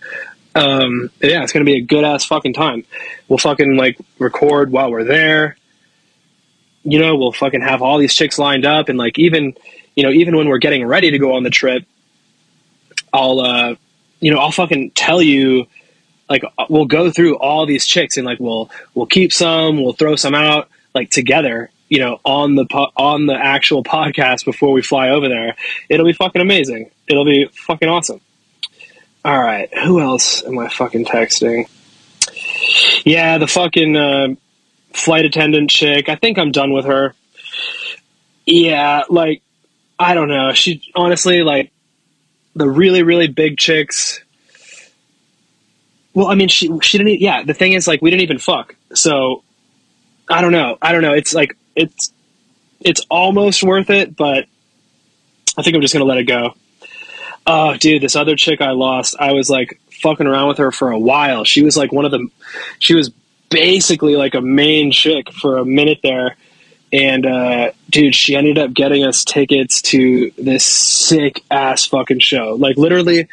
Um, 0.55 1.09
yeah, 1.21 1.43
it's 1.43 1.51
gonna 1.51 1.65
be 1.65 1.75
a 1.75 1.81
good 1.81 2.03
ass 2.03 2.25
fucking 2.25 2.53
time. 2.53 2.85
We'll 3.27 3.37
fucking 3.39 3.75
like 3.75 3.97
record 4.19 4.71
while 4.71 4.89
we're 4.89 5.03
there. 5.03 5.57
You 6.83 6.97
know, 6.99 7.15
we'll 7.15 7.31
fucking 7.33 7.61
have 7.61 7.81
all 7.81 7.97
these 7.99 8.13
chicks 8.15 8.39
lined 8.39 8.65
up, 8.65 8.89
and 8.89 8.97
like 8.97 9.19
even 9.19 9.55
you 9.95 10.03
know, 10.03 10.11
even 10.11 10.35
when 10.35 10.47
we're 10.47 10.57
getting 10.57 10.85
ready 10.85 11.11
to 11.11 11.19
go 11.19 11.35
on 11.35 11.43
the 11.43 11.49
trip, 11.49 11.85
I'll, 13.13 13.39
uh, 13.39 13.75
you 14.19 14.31
know, 14.31 14.39
I'll 14.39 14.51
fucking 14.51 14.91
tell 14.91 15.21
you, 15.21 15.67
like, 16.29 16.43
we'll 16.69 16.85
go 16.85 17.11
through 17.11 17.37
all 17.37 17.65
these 17.65 17.85
chicks 17.85 18.17
and 18.17 18.25
like, 18.25 18.39
we'll, 18.39 18.69
we'll 18.93 19.05
keep 19.05 19.33
some, 19.33 19.81
we'll 19.81 19.93
throw 19.93 20.15
some 20.15 20.33
out 20.33 20.69
like 20.95 21.09
together, 21.09 21.69
you 21.89 21.99
know, 21.99 22.19
on 22.23 22.55
the, 22.55 22.65
po- 22.65 22.91
on 22.95 23.25
the 23.25 23.35
actual 23.35 23.83
podcast 23.83 24.45
before 24.45 24.71
we 24.71 24.81
fly 24.81 25.09
over 25.09 25.27
there. 25.27 25.55
It'll 25.89 26.05
be 26.05 26.13
fucking 26.13 26.41
amazing. 26.41 26.91
It'll 27.07 27.25
be 27.25 27.47
fucking 27.51 27.89
awesome. 27.89 28.21
All 29.25 29.39
right. 29.39 29.69
Who 29.83 29.99
else 29.99 30.43
am 30.43 30.57
I 30.57 30.69
fucking 30.69 31.05
texting? 31.05 31.67
Yeah, 33.03 33.37
the 33.37 33.47
fucking, 33.47 33.97
uh, 33.97 34.27
flight 34.93 35.25
attendant 35.25 35.69
chick. 35.69 36.09
I 36.09 36.15
think 36.15 36.37
I'm 36.37 36.51
done 36.51 36.71
with 36.73 36.85
her. 36.85 37.13
Yeah, 38.45 39.03
like 39.09 39.41
I 40.01 40.15
don't 40.15 40.29
know. 40.29 40.51
She 40.53 40.91
honestly 40.95 41.43
like 41.43 41.71
the 42.55 42.67
really 42.67 43.03
really 43.03 43.27
big 43.27 43.57
chicks. 43.57 44.19
Well, 46.13 46.27
I 46.27 46.35
mean, 46.35 46.49
she 46.49 46.69
she 46.81 46.97
didn't. 46.97 47.21
Yeah, 47.21 47.43
the 47.43 47.53
thing 47.53 47.73
is, 47.73 47.87
like, 47.87 48.01
we 48.01 48.09
didn't 48.09 48.23
even 48.23 48.39
fuck. 48.39 48.75
So 48.93 49.43
I 50.27 50.41
don't 50.41 50.51
know. 50.51 50.77
I 50.81 50.91
don't 50.91 51.03
know. 51.03 51.13
It's 51.13 51.33
like 51.33 51.55
it's 51.75 52.11
it's 52.79 53.05
almost 53.09 53.63
worth 53.63 53.89
it, 53.89 54.15
but 54.15 54.45
I 55.57 55.61
think 55.61 55.75
I'm 55.75 55.81
just 55.81 55.93
gonna 55.93 56.05
let 56.05 56.17
it 56.17 56.23
go. 56.23 56.55
Oh, 57.45 57.77
dude, 57.77 58.01
this 58.01 58.15
other 58.15 58.35
chick 58.35 58.59
I 58.59 58.71
lost. 58.71 59.15
I 59.19 59.33
was 59.33 59.49
like 59.49 59.79
fucking 60.01 60.25
around 60.25 60.47
with 60.47 60.57
her 60.57 60.71
for 60.71 60.91
a 60.91 60.99
while. 60.99 61.43
She 61.43 61.63
was 61.63 61.77
like 61.77 61.91
one 61.91 62.05
of 62.05 62.11
the. 62.11 62.27
She 62.79 62.95
was 62.95 63.11
basically 63.49 64.15
like 64.15 64.33
a 64.33 64.41
main 64.41 64.91
chick 64.91 65.31
for 65.31 65.59
a 65.59 65.65
minute 65.65 65.99
there 66.01 66.37
and 66.93 67.25
uh, 67.25 67.71
dude, 67.89 68.15
she 68.15 68.35
ended 68.35 68.57
up 68.57 68.73
getting 68.73 69.05
us 69.05 69.23
tickets 69.23 69.81
to 69.83 70.31
this 70.37 70.65
sick 70.65 71.43
ass 71.49 71.85
fucking 71.85 72.19
show. 72.19 72.55
Like 72.55 72.77
literally, 72.77 73.27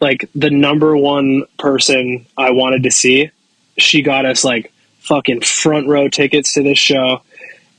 like 0.00 0.28
the 0.34 0.50
number 0.50 0.96
one 0.96 1.44
person 1.58 2.26
I 2.36 2.50
wanted 2.50 2.84
to 2.84 2.90
see, 2.90 3.30
she 3.76 4.02
got 4.02 4.26
us 4.26 4.44
like 4.44 4.72
fucking 5.00 5.40
front 5.40 5.88
row 5.88 6.08
tickets 6.08 6.54
to 6.54 6.62
this 6.62 6.78
show. 6.78 7.22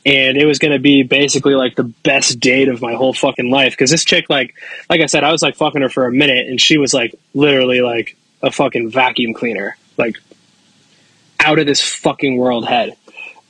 And 0.05 0.37
it 0.37 0.45
was 0.45 0.59
to 0.59 0.77
be 0.77 1.01
basically 1.01 1.55
like 1.55 1.75
the 1.75 1.83
best 1.83 2.39
date 2.39 2.67
of 2.67 2.81
my 2.81 2.93
whole 2.93 3.13
fucking 3.13 3.49
life. 3.49 3.75
Cause 3.75 3.89
this 3.89 4.05
chick, 4.05 4.29
like, 4.29 4.53
like 4.87 5.01
I 5.01 5.07
said, 5.07 5.23
I 5.23 5.31
was 5.31 5.41
like 5.41 5.55
fucking 5.55 5.81
her 5.81 5.89
for 5.89 6.05
a 6.05 6.11
minute 6.11 6.47
and 6.47 6.61
she 6.61 6.77
was 6.77 6.93
like 6.93 7.15
literally 7.33 7.81
like 7.81 8.15
a 8.43 8.51
fucking 8.51 8.91
vacuum 8.91 9.33
cleaner, 9.33 9.77
like 9.97 10.17
out 11.39 11.57
of 11.57 11.65
this 11.65 11.81
fucking 11.81 12.37
world 12.37 12.67
head. 12.67 12.95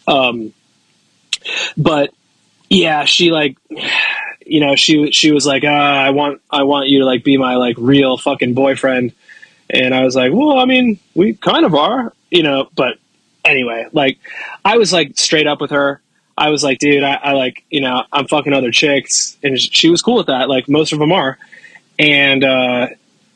Um, 0.08 0.54
but 1.78 2.14
yeah, 2.70 3.06
she 3.06 3.32
like, 3.32 3.58
you 4.46 4.60
know, 4.60 4.76
she 4.76 5.12
she 5.12 5.32
was 5.32 5.46
like, 5.46 5.64
uh, 5.64 5.68
I 5.68 6.12
want 6.12 6.42
I 6.50 6.64
want 6.64 6.88
you 6.90 7.00
to 7.00 7.06
like 7.06 7.24
be 7.24 7.38
my 7.38 7.56
like 7.56 7.76
real 7.78 8.18
fucking 8.18 8.54
boyfriend, 8.54 9.14
and 9.70 9.94
I 9.94 10.04
was 10.04 10.16
like, 10.16 10.32
well, 10.34 10.60
I 10.60 10.66
mean, 10.66 11.00
we 11.14 11.34
kind 11.34 11.66
of 11.66 11.74
are, 11.74 12.14
you 12.30 12.44
know, 12.44 12.70
but 12.76 12.98
anyway, 13.44 13.88
like, 13.92 14.20
I 14.64 14.78
was 14.78 14.92
like 14.92 15.18
straight 15.18 15.48
up 15.48 15.62
with 15.62 15.72
her. 15.72 16.02
I 16.38 16.50
was 16.50 16.64
like, 16.64 16.80
dude, 16.80 17.04
I, 17.04 17.14
I 17.14 17.32
like, 17.32 17.64
you 17.70 17.80
know, 17.80 18.04
I'm 18.12 18.28
fucking 18.28 18.52
other 18.52 18.72
chicks, 18.72 19.38
and 19.42 19.60
she 19.60 19.90
was 19.90 20.02
cool 20.02 20.18
with 20.18 20.28
that. 20.28 20.50
Like 20.50 20.68
most 20.68 20.92
of 20.92 21.00
them 21.00 21.12
are, 21.12 21.38
and 21.98 22.44
uh, 22.44 22.88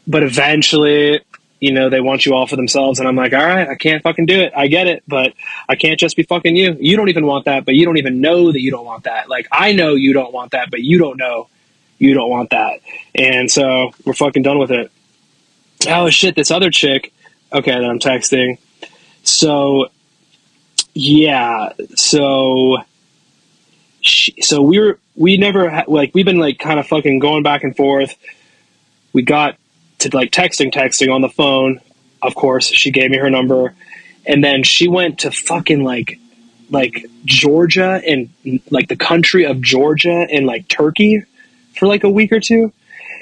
but 0.05 0.23
eventually, 0.23 1.21
you 1.59 1.73
know, 1.73 1.89
they 1.89 1.99
want 1.99 2.25
you 2.25 2.33
all 2.33 2.47
for 2.47 2.55
themselves, 2.55 2.99
and 2.99 3.07
I'm 3.07 3.15
like, 3.15 3.33
all 3.33 3.45
right, 3.45 3.67
I 3.67 3.75
can't 3.75 4.01
fucking 4.01 4.25
do 4.25 4.39
it. 4.39 4.53
I 4.55 4.67
get 4.67 4.87
it, 4.87 5.03
but 5.07 5.33
I 5.67 5.75
can't 5.75 5.99
just 5.99 6.15
be 6.15 6.23
fucking 6.23 6.55
you. 6.55 6.77
You 6.79 6.95
don't 6.95 7.09
even 7.09 7.25
want 7.25 7.45
that, 7.45 7.65
but 7.65 7.75
you 7.75 7.85
don't 7.85 7.97
even 7.97 8.21
know 8.21 8.51
that 8.51 8.61
you 8.61 8.71
don't 8.71 8.85
want 8.85 9.03
that. 9.03 9.29
Like 9.29 9.47
I 9.51 9.73
know 9.73 9.95
you 9.95 10.13
don't 10.13 10.33
want 10.33 10.51
that, 10.51 10.71
but 10.71 10.81
you 10.81 10.97
don't 10.97 11.17
know 11.17 11.49
you 11.97 12.13
don't 12.13 12.29
want 12.29 12.51
that, 12.51 12.79
and 13.13 13.51
so 13.51 13.91
we're 14.05 14.13
fucking 14.13 14.43
done 14.43 14.57
with 14.57 14.71
it. 14.71 14.91
Oh 15.87 16.09
shit, 16.09 16.35
this 16.35 16.51
other 16.51 16.71
chick. 16.71 17.13
Okay, 17.51 17.71
that 17.71 17.83
I'm 17.83 17.99
texting. 17.99 18.57
So 19.23 19.87
yeah, 20.93 21.73
so 21.95 22.77
she, 24.01 24.41
so 24.41 24.61
we 24.61 24.79
were 24.79 24.99
we 25.15 25.37
never 25.37 25.69
ha- 25.69 25.85
like 25.87 26.11
we've 26.13 26.25
been 26.25 26.39
like 26.39 26.59
kind 26.59 26.79
of 26.79 26.87
fucking 26.87 27.19
going 27.19 27.43
back 27.43 27.63
and 27.63 27.75
forth. 27.75 28.15
We 29.11 29.23
got 29.23 29.57
to 29.99 30.09
like 30.15 30.31
texting, 30.31 30.71
texting 30.71 31.13
on 31.13 31.21
the 31.21 31.29
phone. 31.29 31.79
Of 32.21 32.35
course, 32.35 32.67
she 32.67 32.91
gave 32.91 33.11
me 33.11 33.17
her 33.17 33.29
number, 33.29 33.73
and 34.25 34.43
then 34.43 34.63
she 34.63 34.87
went 34.87 35.19
to 35.19 35.31
fucking 35.31 35.83
like 35.83 36.19
like 36.69 37.05
Georgia 37.25 38.01
and 38.05 38.29
like 38.69 38.87
the 38.87 38.95
country 38.95 39.45
of 39.45 39.61
Georgia 39.61 40.27
and 40.29 40.45
like 40.45 40.67
Turkey 40.67 41.23
for 41.77 41.87
like 41.87 42.03
a 42.03 42.09
week 42.09 42.31
or 42.31 42.39
two. 42.39 42.73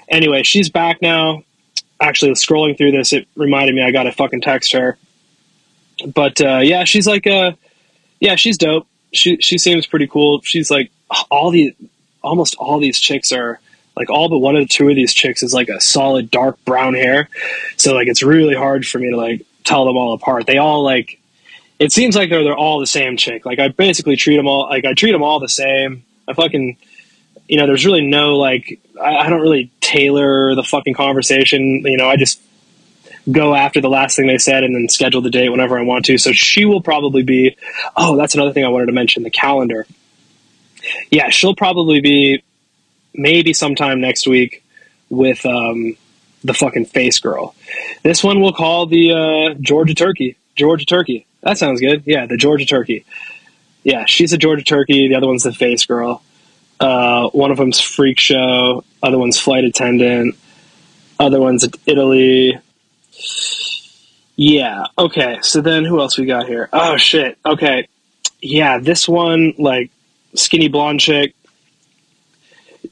Anyway, 0.09 0.43
she's 0.43 0.69
back 0.69 1.01
now. 1.01 1.43
Actually, 1.99 2.31
scrolling 2.31 2.77
through 2.77 2.91
this, 2.91 3.13
it 3.13 3.27
reminded 3.35 3.75
me 3.75 3.81
I 3.81 3.91
got 3.91 4.03
to 4.03 4.11
fucking 4.11 4.41
text 4.41 4.73
her. 4.73 4.97
But 6.13 6.39
uh, 6.41 6.59
yeah, 6.59 6.83
she's 6.83 7.07
like 7.07 7.25
uh 7.27 7.53
yeah, 8.19 8.35
she's 8.35 8.57
dope 8.57 8.87
she 9.11 9.37
she 9.37 9.57
seems 9.57 9.85
pretty 9.85 10.07
cool. 10.07 10.41
She's 10.43 10.69
like 10.69 10.91
all 11.31 11.51
the 11.51 11.75
almost 12.23 12.55
all 12.55 12.79
these 12.79 12.99
chicks 12.99 13.31
are 13.31 13.59
like 13.97 14.09
all 14.09 14.29
but 14.29 14.39
one 14.39 14.55
of 14.55 14.61
the 14.61 14.67
two 14.67 14.87
of 14.87 14.95
these 14.95 15.13
chicks 15.13 15.41
is 15.41 15.53
like 15.53 15.69
a 15.69 15.81
solid 15.81 16.29
dark 16.29 16.63
brown 16.65 16.93
hair. 16.93 17.29
So 17.75 17.93
like 17.93 18.07
it's 18.07 18.21
really 18.21 18.55
hard 18.55 18.85
for 18.85 18.99
me 18.99 19.09
to 19.09 19.17
like 19.17 19.45
tell 19.63 19.85
them 19.85 19.97
all 19.97 20.13
apart. 20.13 20.45
They 20.45 20.59
all 20.59 20.83
like 20.83 21.19
it 21.79 21.91
seems 21.91 22.15
like 22.15 22.29
they're 22.29 22.43
they're 22.43 22.55
all 22.55 22.79
the 22.79 22.87
same 22.87 23.17
chick. 23.17 23.45
Like 23.45 23.59
I 23.59 23.69
basically 23.69 24.15
treat 24.15 24.37
them 24.37 24.47
all 24.47 24.69
like 24.69 24.85
I 24.85 24.93
treat 24.93 25.11
them 25.11 25.23
all 25.23 25.39
the 25.39 25.49
same. 25.49 26.03
I 26.27 26.33
fucking 26.33 26.77
you 27.47 27.57
know, 27.57 27.65
there's 27.65 27.85
really 27.85 28.05
no 28.05 28.37
like 28.37 28.79
I, 29.01 29.15
I 29.17 29.29
don't 29.29 29.41
really 29.41 29.71
tailor 29.81 30.53
the 30.53 30.63
fucking 30.63 30.93
conversation. 30.93 31.83
You 31.85 31.97
know, 31.97 32.07
I 32.07 32.17
just 32.17 32.39
go 33.31 33.55
after 33.55 33.81
the 33.81 33.89
last 33.89 34.15
thing 34.15 34.27
they 34.27 34.37
said 34.37 34.63
and 34.63 34.75
then 34.75 34.89
schedule 34.89 35.21
the 35.21 35.29
date 35.29 35.49
whenever 35.49 35.77
I 35.77 35.81
want 35.81 36.05
to. 36.05 36.17
So 36.17 36.33
she 36.33 36.65
will 36.65 36.81
probably 36.81 37.23
be. 37.23 37.57
Oh, 37.95 38.15
that's 38.15 38.35
another 38.35 38.53
thing 38.53 38.63
I 38.63 38.69
wanted 38.69 38.87
to 38.87 38.91
mention: 38.91 39.23
the 39.23 39.31
calendar. 39.31 39.87
Yeah, 41.09 41.29
she'll 41.29 41.55
probably 41.55 42.01
be 42.01 42.43
maybe 43.17 43.53
sometime 43.53 43.99
next 43.99 44.27
week 44.27 44.63
with 45.09 45.45
um, 45.45 45.97
the 46.43 46.53
fucking 46.53 46.85
face 46.85 47.19
girl. 47.19 47.55
This 48.03 48.23
one 48.23 48.39
we'll 48.39 48.53
call 48.53 48.85
the 48.85 49.11
uh, 49.11 49.53
Georgia 49.59 49.93
Turkey. 49.93 50.37
Georgia 50.55 50.85
Turkey. 50.85 51.25
That 51.41 51.57
sounds 51.57 51.81
good. 51.81 52.03
Yeah, 52.05 52.25
the 52.25 52.37
Georgia 52.37 52.65
Turkey. 52.65 53.05
Yeah, 53.83 54.05
she's 54.05 54.33
a 54.33 54.37
Georgia 54.37 54.63
Turkey. 54.63 55.07
The 55.07 55.15
other 55.15 55.27
one's 55.27 55.43
the 55.43 55.53
face 55.53 55.85
girl. 55.85 56.21
Uh, 56.79 57.29
one 57.29 57.51
of 57.51 57.57
them's 57.57 57.79
freak 57.79 58.19
show. 58.19 58.83
Other 59.01 59.17
one's 59.17 59.39
flight 59.39 59.63
attendant. 59.63 60.35
Other 61.19 61.39
one's 61.39 61.67
Italy. 61.85 62.59
Yeah. 64.35 64.85
Okay. 64.97 65.39
So 65.41 65.61
then 65.61 65.85
who 65.85 65.99
else 65.99 66.17
we 66.17 66.25
got 66.25 66.47
here? 66.47 66.69
Oh 66.71 66.97
shit. 66.97 67.37
Okay. 67.45 67.87
Yeah, 68.41 68.77
this 68.77 69.07
one 69.07 69.53
like 69.57 69.89
skinny 70.35 70.67
blonde 70.67 70.99
chick. 70.99 71.33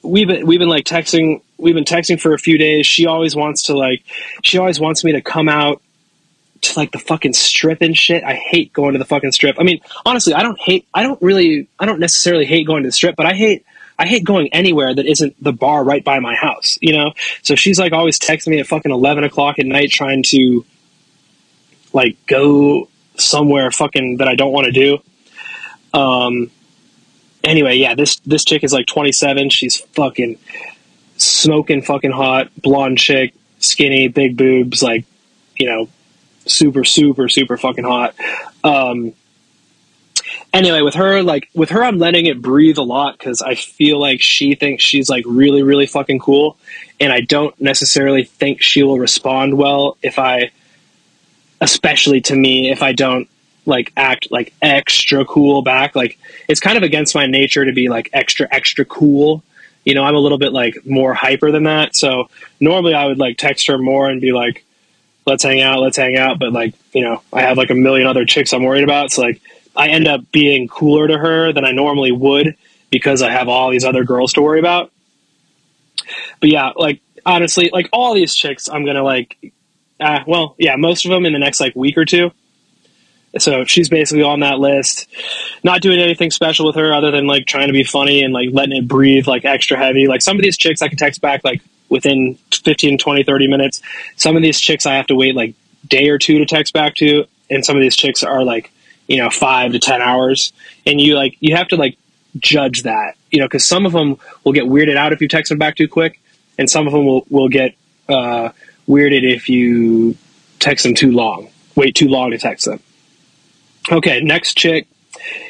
We've 0.05 0.27
been 0.27 0.45
we've 0.45 0.59
been 0.59 0.69
like 0.69 0.85
texting 0.85 1.41
we've 1.57 1.75
been 1.75 1.85
texting 1.85 2.19
for 2.19 2.33
a 2.33 2.39
few 2.39 2.57
days. 2.57 2.85
She 2.85 3.05
always 3.05 3.35
wants 3.35 3.63
to 3.63 3.77
like 3.77 4.03
she 4.43 4.57
always 4.57 4.79
wants 4.79 5.03
me 5.03 5.13
to 5.13 5.21
come 5.21 5.49
out 5.49 5.81
to 6.61 6.79
like 6.79 6.91
the 6.91 6.99
fucking 6.99 7.33
strip 7.33 7.81
and 7.81 7.97
shit. 7.97 8.23
I 8.23 8.33
hate 8.33 8.73
going 8.73 8.93
to 8.93 8.99
the 8.99 9.05
fucking 9.05 9.31
strip. 9.31 9.57
I 9.59 9.63
mean, 9.63 9.81
honestly, 10.05 10.33
I 10.33 10.43
don't 10.43 10.59
hate 10.59 10.87
I 10.93 11.03
don't 11.03 11.21
really 11.21 11.67
I 11.79 11.85
don't 11.85 11.99
necessarily 11.99 12.45
hate 12.45 12.67
going 12.67 12.83
to 12.83 12.89
the 12.89 12.93
strip, 12.93 13.15
but 13.15 13.25
I 13.25 13.33
hate 13.33 13.65
I 13.97 14.07
hate 14.07 14.23
going 14.23 14.49
anywhere 14.53 14.93
that 14.93 15.05
isn't 15.05 15.41
the 15.41 15.53
bar 15.53 15.83
right 15.83 16.03
by 16.03 16.19
my 16.19 16.35
house, 16.35 16.77
you 16.81 16.93
know? 16.93 17.13
So 17.43 17.55
she's 17.55 17.79
like 17.79 17.93
always 17.93 18.19
texting 18.19 18.47
me 18.47 18.59
at 18.59 18.67
fucking 18.67 18.91
11 18.91 19.23
o'clock 19.23 19.57
at 19.57 19.65
night 19.65 19.89
trying 19.89 20.23
to 20.23 20.65
like 21.93 22.17
go 22.27 22.89
somewhere 23.15 23.71
fucking 23.71 24.17
that 24.17 24.27
I 24.27 24.35
don't 24.35 24.51
want 24.51 24.65
to 24.65 24.71
do. 24.71 24.97
Um, 25.97 26.51
anyway, 27.45 27.77
yeah, 27.77 27.95
this, 27.95 28.17
this 28.25 28.43
chick 28.43 28.63
is 28.63 28.73
like 28.73 28.87
27. 28.87 29.49
She's 29.49 29.77
fucking 29.77 30.37
smoking 31.17 31.81
fucking 31.81 32.11
hot, 32.11 32.49
blonde 32.61 32.97
chick, 32.97 33.33
skinny, 33.59 34.07
big 34.07 34.35
boobs, 34.35 34.83
like, 34.83 35.05
you 35.55 35.67
know, 35.67 35.87
super, 36.45 36.83
super, 36.83 37.29
super 37.29 37.57
fucking 37.57 37.85
hot. 37.85 38.15
Um, 38.63 39.13
anyway, 40.53 40.81
with 40.81 40.95
her, 40.95 41.23
like 41.23 41.49
with 41.53 41.69
her, 41.69 41.83
I'm 41.83 41.97
letting 41.97 42.25
it 42.25 42.41
breathe 42.41 42.77
a 42.77 42.83
lot 42.83 43.17
because 43.17 43.41
I 43.41 43.55
feel 43.55 43.99
like 43.99 44.21
she 44.21 44.55
thinks 44.55 44.83
she's 44.83 45.09
like 45.09 45.23
really, 45.27 45.63
really 45.63 45.85
fucking 45.85 46.19
cool, 46.19 46.57
and 46.99 47.11
I 47.11 47.21
don't 47.21 47.59
necessarily 47.59 48.23
think 48.23 48.61
she 48.61 48.83
will 48.83 48.99
respond 48.99 49.57
well 49.57 49.97
if 50.01 50.19
I, 50.19 50.51
especially 51.61 52.21
to 52.21 52.35
me, 52.35 52.71
if 52.71 52.81
I 52.81 52.93
don't 52.93 53.29
like 53.65 53.91
act 53.97 54.27
like 54.31 54.53
extra 54.61 55.25
cool 55.25 55.61
back. 55.61 55.95
Like 55.95 56.17
it's 56.47 56.59
kind 56.59 56.77
of 56.77 56.83
against 56.83 57.15
my 57.15 57.25
nature 57.25 57.65
to 57.65 57.73
be 57.73 57.89
like 57.89 58.09
extra, 58.13 58.47
extra 58.51 58.85
cool. 58.85 59.43
You 59.83 59.93
know, 59.93 60.03
I'm 60.03 60.15
a 60.15 60.19
little 60.19 60.37
bit 60.37 60.51
like 60.51 60.85
more 60.85 61.13
hyper 61.13 61.51
than 61.51 61.63
that. 61.63 61.95
So 61.95 62.29
normally 62.59 62.93
I 62.93 63.05
would 63.05 63.19
like 63.19 63.37
text 63.37 63.67
her 63.67 63.77
more 63.77 64.09
and 64.09 64.19
be 64.19 64.31
like, 64.31 64.63
let's 65.25 65.43
hang 65.43 65.61
out, 65.61 65.79
let's 65.79 65.97
hang 65.97 66.17
out. 66.17 66.39
But 66.39 66.53
like, 66.53 66.73
you 66.93 67.03
know, 67.03 67.21
I 67.31 67.41
have 67.41 67.57
like 67.57 67.69
a 67.69 67.75
million 67.75 68.07
other 68.07 68.25
chicks 68.25 68.53
I'm 68.53 68.63
worried 68.63 68.83
about. 68.83 69.11
So 69.11 69.21
like, 69.21 69.41
I 69.75 69.89
end 69.89 70.07
up 70.07 70.31
being 70.31 70.67
cooler 70.67 71.07
to 71.07 71.17
her 71.17 71.51
than 71.51 71.65
I 71.65 71.71
normally 71.71 72.11
would 72.11 72.55
because 72.89 73.21
I 73.21 73.31
have 73.31 73.49
all 73.49 73.71
these 73.71 73.83
other 73.83 74.03
girls 74.03 74.33
to 74.33 74.41
worry 74.41 74.59
about. 74.59 74.91
But 76.39 76.49
yeah, 76.49 76.71
like 76.75 77.01
honestly, 77.25 77.69
like 77.73 77.89
all 77.91 78.13
these 78.13 78.35
chicks, 78.35 78.69
I'm 78.69 78.85
gonna 78.85 79.03
like, 79.03 79.53
uh, 79.99 80.19
well, 80.25 80.55
yeah, 80.57 80.75
most 80.77 81.05
of 81.05 81.11
them 81.11 81.25
in 81.25 81.33
the 81.33 81.39
next 81.39 81.59
like 81.59 81.75
week 81.75 81.97
or 81.97 82.05
two. 82.05 82.31
So 83.37 83.65
she's 83.65 83.89
basically 83.89 84.23
on 84.23 84.39
that 84.41 84.59
list. 84.59 85.07
Not 85.63 85.81
doing 85.81 85.99
anything 85.99 86.31
special 86.31 86.65
with 86.65 86.75
her 86.75 86.93
other 86.93 87.11
than 87.11 87.27
like 87.27 87.45
trying 87.45 87.67
to 87.67 87.73
be 87.73 87.83
funny 87.83 88.23
and 88.23 88.33
like 88.33 88.49
letting 88.51 88.77
it 88.77 88.87
breathe 88.87 89.27
like 89.27 89.45
extra 89.45 89.77
heavy. 89.77 90.07
Like 90.07 90.21
some 90.21 90.37
of 90.37 90.43
these 90.43 90.57
chicks 90.57 90.81
I 90.81 90.87
can 90.87 90.97
text 90.97 91.21
back 91.21 91.43
like 91.43 91.61
within 91.89 92.37
15, 92.51 92.97
20, 92.97 93.23
30 93.23 93.47
minutes. 93.47 93.81
Some 94.15 94.35
of 94.35 94.41
these 94.41 94.59
chicks 94.59 94.85
I 94.85 94.95
have 94.95 95.07
to 95.07 95.15
wait 95.15 95.35
like 95.35 95.53
day 95.87 96.09
or 96.09 96.17
two 96.17 96.39
to 96.39 96.45
text 96.45 96.73
back 96.73 96.95
to. 96.95 97.25
And 97.49 97.65
some 97.65 97.75
of 97.75 97.81
these 97.81 97.95
chicks 97.95 98.23
are 98.23 98.43
like 98.43 98.71
you 99.07 99.17
know 99.17 99.29
five 99.29 99.71
to 99.71 99.79
ten 99.79 100.01
hours 100.01 100.53
and 100.85 100.99
you 100.99 101.15
like 101.15 101.37
you 101.39 101.55
have 101.55 101.67
to 101.67 101.75
like 101.75 101.97
judge 102.37 102.83
that 102.83 103.15
you 103.31 103.39
know 103.39 103.45
because 103.45 103.67
some 103.67 103.85
of 103.85 103.91
them 103.91 104.17
will 104.43 104.53
get 104.53 104.65
weirded 104.65 104.95
out 104.95 105.13
if 105.13 105.21
you 105.21 105.27
text 105.27 105.49
them 105.49 105.57
back 105.57 105.75
too 105.75 105.87
quick 105.87 106.19
and 106.57 106.69
some 106.69 106.87
of 106.87 106.93
them 106.93 107.05
will, 107.05 107.25
will 107.29 107.49
get 107.49 107.75
uh, 108.09 108.49
weirded 108.87 109.23
if 109.23 109.49
you 109.49 110.15
text 110.59 110.83
them 110.83 110.93
too 110.93 111.11
long 111.11 111.49
wait 111.75 111.95
too 111.95 112.07
long 112.07 112.31
to 112.31 112.37
text 112.37 112.65
them 112.65 112.79
okay 113.91 114.19
next 114.21 114.57
chick 114.57 114.87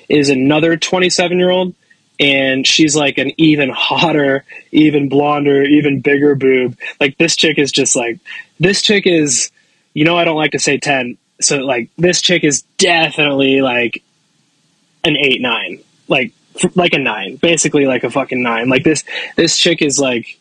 is 0.09 0.29
another 0.29 0.77
27 0.77 1.39
year 1.39 1.49
old 1.49 1.73
and 2.19 2.65
she's 2.65 2.95
like 2.95 3.17
an 3.17 3.31
even 3.37 3.69
hotter 3.69 4.45
even 4.71 5.09
blonder 5.09 5.63
even 5.63 6.01
bigger 6.01 6.35
boob 6.35 6.77
like 6.99 7.17
this 7.17 7.35
chick 7.35 7.57
is 7.57 7.71
just 7.71 7.95
like 7.95 8.19
this 8.59 8.81
chick 8.81 9.05
is 9.05 9.51
you 9.93 10.05
know 10.05 10.17
i 10.17 10.23
don't 10.23 10.37
like 10.37 10.51
to 10.51 10.59
say 10.59 10.77
10 10.77 11.17
so 11.41 11.57
like 11.57 11.89
this 11.97 12.21
chick 12.21 12.43
is 12.43 12.61
definitely 12.77 13.61
like 13.61 14.03
an 15.03 15.15
eight 15.17 15.41
nine, 15.41 15.79
like 16.07 16.33
like 16.73 16.93
a 16.93 16.97
nine, 16.97 17.35
basically 17.35 17.85
like 17.85 18.03
a 18.03 18.09
fucking 18.09 18.41
nine. 18.41 18.69
Like 18.69 18.83
this 18.83 19.03
this 19.35 19.57
chick 19.57 19.81
is 19.81 19.99
like 19.99 20.39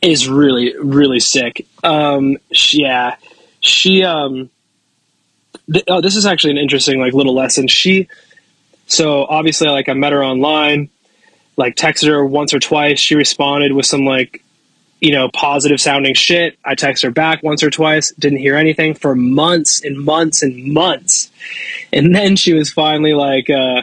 is 0.00 0.28
really 0.28 0.76
really 0.78 1.20
sick. 1.20 1.66
Um, 1.82 2.38
she, 2.52 2.82
yeah, 2.82 3.16
she 3.60 4.04
um. 4.04 4.50
Th- 5.70 5.84
oh, 5.88 6.00
this 6.00 6.16
is 6.16 6.26
actually 6.26 6.52
an 6.52 6.58
interesting 6.58 7.00
like 7.00 7.12
little 7.12 7.34
lesson. 7.34 7.68
She 7.68 8.08
so 8.86 9.24
obviously 9.24 9.68
like 9.68 9.88
I 9.88 9.94
met 9.94 10.12
her 10.12 10.24
online, 10.24 10.90
like 11.56 11.76
texted 11.76 12.08
her 12.08 12.24
once 12.24 12.52
or 12.52 12.58
twice. 12.58 12.98
She 12.98 13.14
responded 13.14 13.72
with 13.72 13.86
some 13.86 14.04
like 14.04 14.42
you 15.02 15.10
know, 15.10 15.28
positive 15.28 15.80
sounding 15.80 16.14
shit. 16.14 16.56
I 16.64 16.76
text 16.76 17.02
her 17.02 17.10
back 17.10 17.42
once 17.42 17.64
or 17.64 17.70
twice, 17.70 18.12
didn't 18.12 18.38
hear 18.38 18.54
anything 18.54 18.94
for 18.94 19.16
months 19.16 19.82
and 19.82 19.98
months 19.98 20.44
and 20.44 20.72
months. 20.72 21.28
And 21.92 22.14
then 22.14 22.36
she 22.36 22.54
was 22.54 22.70
finally 22.70 23.12
like, 23.12 23.50
uh, 23.50 23.82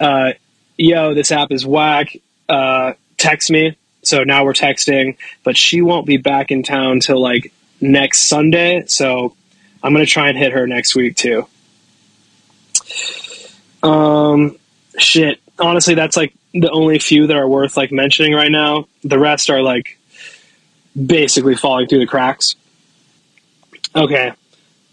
uh, 0.00 0.32
yo, 0.78 1.12
this 1.12 1.30
app 1.32 1.52
is 1.52 1.66
whack. 1.66 2.16
Uh, 2.48 2.94
text 3.18 3.50
me. 3.50 3.76
So 4.02 4.24
now 4.24 4.46
we're 4.46 4.54
texting, 4.54 5.18
but 5.44 5.54
she 5.54 5.82
won't 5.82 6.06
be 6.06 6.16
back 6.16 6.50
in 6.50 6.62
town 6.62 7.00
till 7.00 7.20
like 7.20 7.52
next 7.82 8.20
Sunday. 8.20 8.84
So 8.86 9.36
I'm 9.82 9.92
going 9.92 10.04
to 10.04 10.10
try 10.10 10.28
and 10.28 10.36
hit 10.36 10.52
her 10.52 10.66
next 10.66 10.94
week 10.94 11.16
too. 11.16 11.46
Um, 13.82 14.56
shit. 14.98 15.40
Honestly, 15.58 15.94
that's 15.94 16.16
like 16.16 16.34
the 16.52 16.70
only 16.70 16.98
few 16.98 17.26
that 17.26 17.36
are 17.36 17.48
worth 17.48 17.76
like 17.76 17.92
mentioning 17.92 18.32
right 18.32 18.50
now. 18.50 18.88
The 19.04 19.18
rest 19.18 19.50
are 19.50 19.62
like 19.62 19.98
basically 20.94 21.54
falling 21.54 21.88
through 21.88 22.00
the 22.00 22.06
cracks. 22.06 22.56
Okay, 23.94 24.32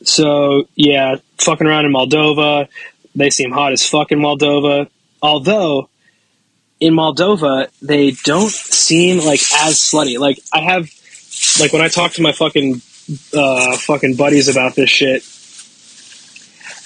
so 0.03 0.67
yeah, 0.75 1.17
fucking 1.37 1.67
around 1.67 1.85
in 1.85 1.93
Moldova. 1.93 2.67
They 3.15 3.29
seem 3.29 3.51
hot 3.51 3.73
as 3.73 3.87
fuck 3.87 4.11
in 4.11 4.19
Moldova. 4.19 4.89
Although 5.21 5.89
in 6.79 6.93
Moldova, 6.93 7.69
they 7.81 8.11
don't 8.11 8.49
seem 8.49 9.17
like 9.19 9.39
as 9.39 9.75
slutty. 9.75 10.17
Like 10.17 10.39
I 10.53 10.61
have, 10.61 10.89
like 11.59 11.73
when 11.73 11.81
I 11.81 11.87
talk 11.87 12.13
to 12.13 12.21
my 12.21 12.31
fucking 12.31 12.81
uh, 13.33 13.77
fucking 13.77 14.15
buddies 14.15 14.47
about 14.47 14.75
this 14.75 14.89
shit, 14.89 15.23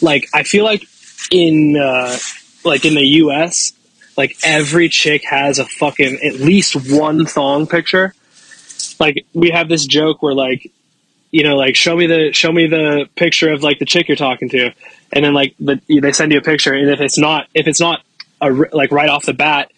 like 0.02 0.28
I 0.34 0.44
feel 0.44 0.66
like 0.66 0.84
in 1.32 1.78
uh, 1.78 2.18
like 2.64 2.86
in 2.86 2.96
the 2.96 3.06
U.S., 3.06 3.74
like 4.18 4.38
every 4.44 4.90
chick 4.90 5.24
has 5.26 5.60
a 5.60 5.66
fucking 5.66 6.20
at 6.24 6.36
least 6.36 6.76
one 6.92 7.26
thong 7.26 7.68
picture. 7.68 8.14
Like 9.00 9.26
we 9.34 9.52
have 9.52 9.70
this 9.70 9.86
joke 9.86 10.22
where 10.22 10.34
like 10.34 10.72
you 11.32 11.44
know 11.44 11.56
like 11.56 11.76
show 11.76 11.96
me 11.96 12.08
the 12.08 12.32
show 12.34 12.52
me 12.52 12.68
the 12.68 13.08
picture 13.16 13.52
of 13.52 13.64
like 13.64 13.80
the 13.80 13.86
chick 13.86 14.08
you're 14.08 14.18
talking 14.18 14.50
to, 14.50 14.72
and 15.14 15.26
then 15.26 15.34
like 15.34 15.56
the, 15.60 15.82
they 15.88 16.12
send 16.12 16.32
you 16.32 16.40
a 16.40 16.42
picture, 16.42 16.74
and 16.74 16.90
if 16.90 17.00
it's 17.00 17.18
not 17.18 17.48
if 17.54 17.68
it's 17.68 17.80
not 17.80 18.02
a, 18.42 18.52
like 18.52 18.92
right 18.92 19.10
off 19.10 19.26
the 19.26 19.34
bat 19.34 19.72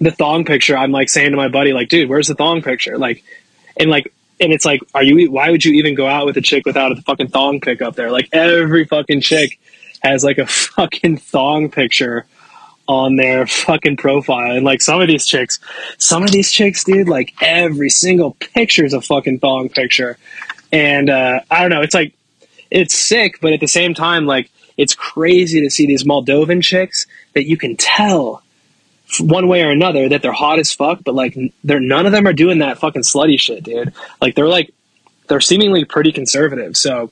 the 0.00 0.10
thong 0.10 0.44
picture, 0.44 0.76
I'm 0.76 0.92
like 0.92 1.08
saying 1.08 1.32
to 1.32 1.36
my 1.36 1.48
buddy, 1.48 1.72
like, 1.72 1.88
dude, 1.88 2.08
where's 2.08 2.28
the 2.28 2.34
thong 2.34 2.62
picture? 2.62 2.98
Like, 2.98 3.24
and 3.76 3.90
like, 3.90 4.12
and 4.40 4.52
it's 4.52 4.64
like, 4.64 4.80
are 4.94 5.02
you? 5.02 5.30
Why 5.30 5.50
would 5.50 5.64
you 5.64 5.74
even 5.74 5.94
go 5.94 6.06
out 6.06 6.26
with 6.26 6.36
a 6.36 6.40
chick 6.40 6.66
without 6.66 6.92
a 6.92 6.96
fucking 7.02 7.28
thong 7.28 7.60
pic 7.60 7.82
up 7.82 7.96
there? 7.96 8.10
Like 8.10 8.28
every 8.32 8.84
fucking 8.84 9.20
chick 9.20 9.58
has 10.02 10.24
like 10.24 10.38
a 10.38 10.46
fucking 10.76 11.18
thong 11.18 11.70
picture 11.70 12.26
on 12.86 13.16
their 13.16 13.46
fucking 13.46 13.96
profile, 13.96 14.56
and 14.56 14.64
like 14.64 14.80
some 14.80 15.00
of 15.00 15.08
these 15.08 15.26
chicks, 15.26 15.58
some 15.98 16.22
of 16.22 16.30
these 16.30 16.50
chicks, 16.50 16.84
dude, 16.84 17.08
like 17.08 17.34
every 17.42 17.90
single 17.90 18.32
picture 18.32 18.84
is 18.84 18.94
a 18.94 19.00
fucking 19.00 19.40
thong 19.40 19.68
picture, 19.68 20.16
and 20.72 21.10
uh, 21.10 21.40
I 21.50 21.60
don't 21.60 21.70
know, 21.70 21.82
it's 21.82 21.94
like 21.94 22.14
it's 22.70 22.94
sick, 22.94 23.40
but 23.40 23.52
at 23.52 23.60
the 23.60 23.68
same 23.68 23.94
time, 23.94 24.26
like 24.26 24.50
it's 24.76 24.94
crazy 24.94 25.60
to 25.60 25.70
see 25.70 25.86
these 25.86 26.04
Moldovan 26.04 26.62
chicks 26.62 27.06
that 27.34 27.46
you 27.46 27.56
can 27.56 27.76
tell 27.76 28.42
one 29.18 29.48
way 29.48 29.62
or 29.62 29.70
another 29.70 30.08
that 30.10 30.22
they're 30.22 30.32
hot 30.32 30.58
as 30.58 30.72
fuck, 30.72 31.02
but 31.02 31.14
like 31.14 31.36
they're 31.64 31.80
none 31.80 32.06
of 32.06 32.12
them 32.12 32.26
are 32.26 32.32
doing 32.32 32.58
that 32.58 32.78
fucking 32.78 33.02
slutty 33.02 33.40
shit, 33.40 33.64
dude. 33.64 33.92
Like 34.20 34.34
they're 34.34 34.48
like 34.48 34.72
they're 35.28 35.40
seemingly 35.40 35.84
pretty 35.84 36.12
conservative. 36.12 36.76
So 36.76 37.10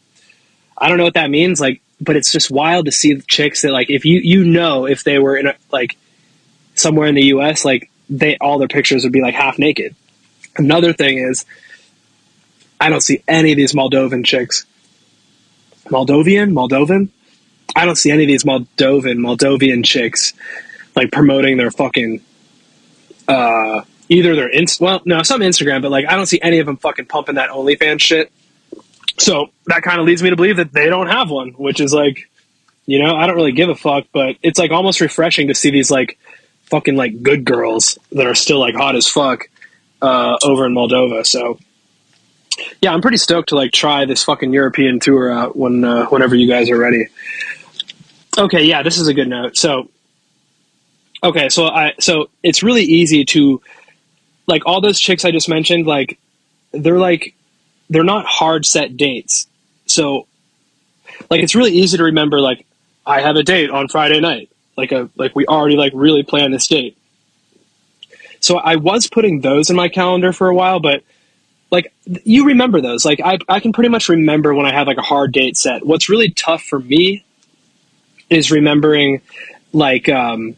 I 0.77 0.89
don't 0.89 0.99
know 0.99 1.05
what 1.05 1.15
that 1.15 1.31
means, 1.31 1.61
like, 1.61 1.81
but 2.01 2.17
it's 2.17 2.31
just 2.31 2.51
wild 2.51 2.87
to 2.87 2.93
see 2.93 3.15
the 3.15 3.23
chicks 3.23 3.63
that 3.63 3.73
like 3.73 3.91
if 3.91 4.05
you 4.05 4.21
you 4.21 4.45
know 4.45 4.87
if 4.87 5.05
they 5.05 5.19
were 5.19 5.37
in 5.37 5.47
a 5.47 5.55
like 5.73 5.97
somewhere 6.75 7.09
in 7.09 7.15
the 7.15 7.27
U.S. 7.27 7.65
like 7.65 7.91
they 8.11 8.37
all 8.39 8.59
their 8.59 8.69
pictures 8.69 9.05
would 9.05 9.13
be 9.13 9.23
like 9.23 9.35
half 9.35 9.59
naked. 9.59 9.95
Another 10.57 10.93
thing 10.93 11.19
is 11.19 11.47
I 12.79 12.91
don't 12.91 13.01
see 13.01 13.23
any 13.27 13.53
of 13.53 13.57
these 13.57 13.73
Moldovan 13.73 14.25
chicks. 14.25 14.67
Moldovan, 15.87 16.53
Moldovan. 16.53 17.09
I 17.75 17.85
don't 17.85 17.97
see 17.97 18.11
any 18.11 18.25
of 18.25 18.29
these 18.29 18.45
Moldovan, 18.45 19.19
Moldovan 19.19 19.85
chicks 19.85 20.35
like 20.97 21.13
promoting 21.13 21.59
their 21.59 21.71
fucking 21.71 22.21
uh 23.29 23.83
either 24.09 24.35
their 24.35 24.49
inst 24.49 24.81
well 24.81 25.03
no 25.05 25.23
some 25.23 25.41
Instagram, 25.41 25.83
but 25.83 25.91
like 25.91 26.07
I 26.07 26.17
don't 26.17 26.27
see 26.27 26.41
any 26.41 26.59
of 26.59 26.67
them 26.67 26.79
fucking 26.79 27.07
pumping 27.07 27.37
that 27.37 27.51
OnlyFans 27.51 28.01
shit. 28.01 28.33
So 29.19 29.51
that 29.67 29.83
kind 29.83 30.01
of 30.01 30.07
leads 30.07 30.23
me 30.23 30.31
to 30.31 30.37
believe 30.37 30.57
that 30.57 30.73
they 30.73 30.89
don't 30.89 31.09
have 31.09 31.31
one, 31.31 31.51
which 31.51 31.81
is 31.81 31.93
like, 31.93 32.29
you 32.85 33.03
know, 33.03 33.17
I 33.17 33.27
don't 33.27 33.37
really 33.37 33.53
give 33.53 33.69
a 33.69 33.75
fuck, 33.75 34.07
but 34.13 34.37
it's 34.43 34.59
like 34.59 34.71
almost 34.71 35.01
refreshing 35.01 35.49
to 35.49 35.55
see 35.55 35.71
these 35.71 35.91
like 35.91 36.19
fucking 36.65 36.97
like 36.97 37.23
good 37.23 37.45
girls 37.45 37.99
that 38.13 38.27
are 38.27 38.35
still 38.35 38.59
like 38.59 38.75
hot 38.75 38.95
as 38.95 39.09
fuck 39.09 39.49
uh, 40.03 40.37
over 40.43 40.67
in 40.67 40.75
Moldova. 40.75 41.25
So 41.27 41.59
yeah, 42.81 42.93
I'm 42.93 43.01
pretty 43.01 43.17
stoked 43.17 43.51
to 43.51 43.57
like 43.57 43.73
try 43.73 44.05
this 44.05 44.23
fucking 44.25 44.53
European 44.53 45.01
tour 45.01 45.31
out 45.31 45.57
when 45.57 45.85
uh, 45.85 46.07
whenever 46.07 46.35
you 46.35 46.49
guys 46.49 46.71
are 46.71 46.79
ready. 46.79 47.09
Okay, 48.39 48.65
yeah, 48.65 48.83
this 48.83 48.99
is 48.99 49.09
a 49.09 49.15
good 49.15 49.29
note. 49.29 49.57
So 49.57 49.91
Okay, 51.27 51.49
so 51.49 51.67
I 51.67 51.95
so 51.99 52.31
it's 52.45 52.63
really 52.63 52.85
easy 52.85 53.25
to 53.25 53.61
like 54.47 54.65
all 54.65 54.81
those 54.81 55.01
chicks 55.01 55.25
I 55.25 55.33
just 55.33 55.49
mentioned, 55.49 55.85
like 55.85 56.21
they're 56.71 57.01
like 57.01 57.35
they're 57.91 58.05
not 58.05 58.27
hard 58.27 58.65
set 58.65 58.97
dates. 58.97 59.49
So 59.87 60.29
like 61.29 61.43
it's 61.43 61.57
really 61.57 61.73
easy 61.73 61.97
to 61.97 62.05
remember 62.05 62.39
like 62.39 62.65
I 63.05 63.23
have 63.23 63.35
a 63.35 63.43
date 63.43 63.71
on 63.71 63.89
Friday 63.89 64.21
night. 64.21 64.51
Like 64.77 64.93
a 64.93 65.11
like 65.17 65.35
we 65.35 65.47
already 65.47 65.75
like 65.75 65.93
really 65.97 66.23
planned 66.23 66.55
this 66.55 66.69
date. 66.69 66.97
So 68.39 68.59
I 68.59 68.77
was 68.77 69.09
putting 69.09 69.41
those 69.41 69.69
in 69.69 69.75
my 69.75 69.89
calendar 69.89 70.33
for 70.33 70.47
a 70.47 70.55
while, 70.55 70.79
but 70.79 71.03
like 71.73 71.93
you 72.05 72.47
remember 72.47 72.81
those. 72.81 73.05
Like 73.05 73.21
I 73.25 73.39
I 73.49 73.59
can 73.59 73.73
pretty 73.73 73.89
much 73.89 74.09
remember 74.09 74.55
when 74.55 74.65
I 74.65 74.73
have 74.73 74.87
like 74.87 74.99
a 74.99 75.03
hard 75.03 75.33
date 75.33 75.57
set. 75.57 75.85
What's 75.85 76.09
really 76.09 76.31
tough 76.31 76.63
for 76.63 76.79
me 76.79 77.25
is 78.31 78.53
remembering 78.53 79.23
like 79.73 80.09
um 80.09 80.55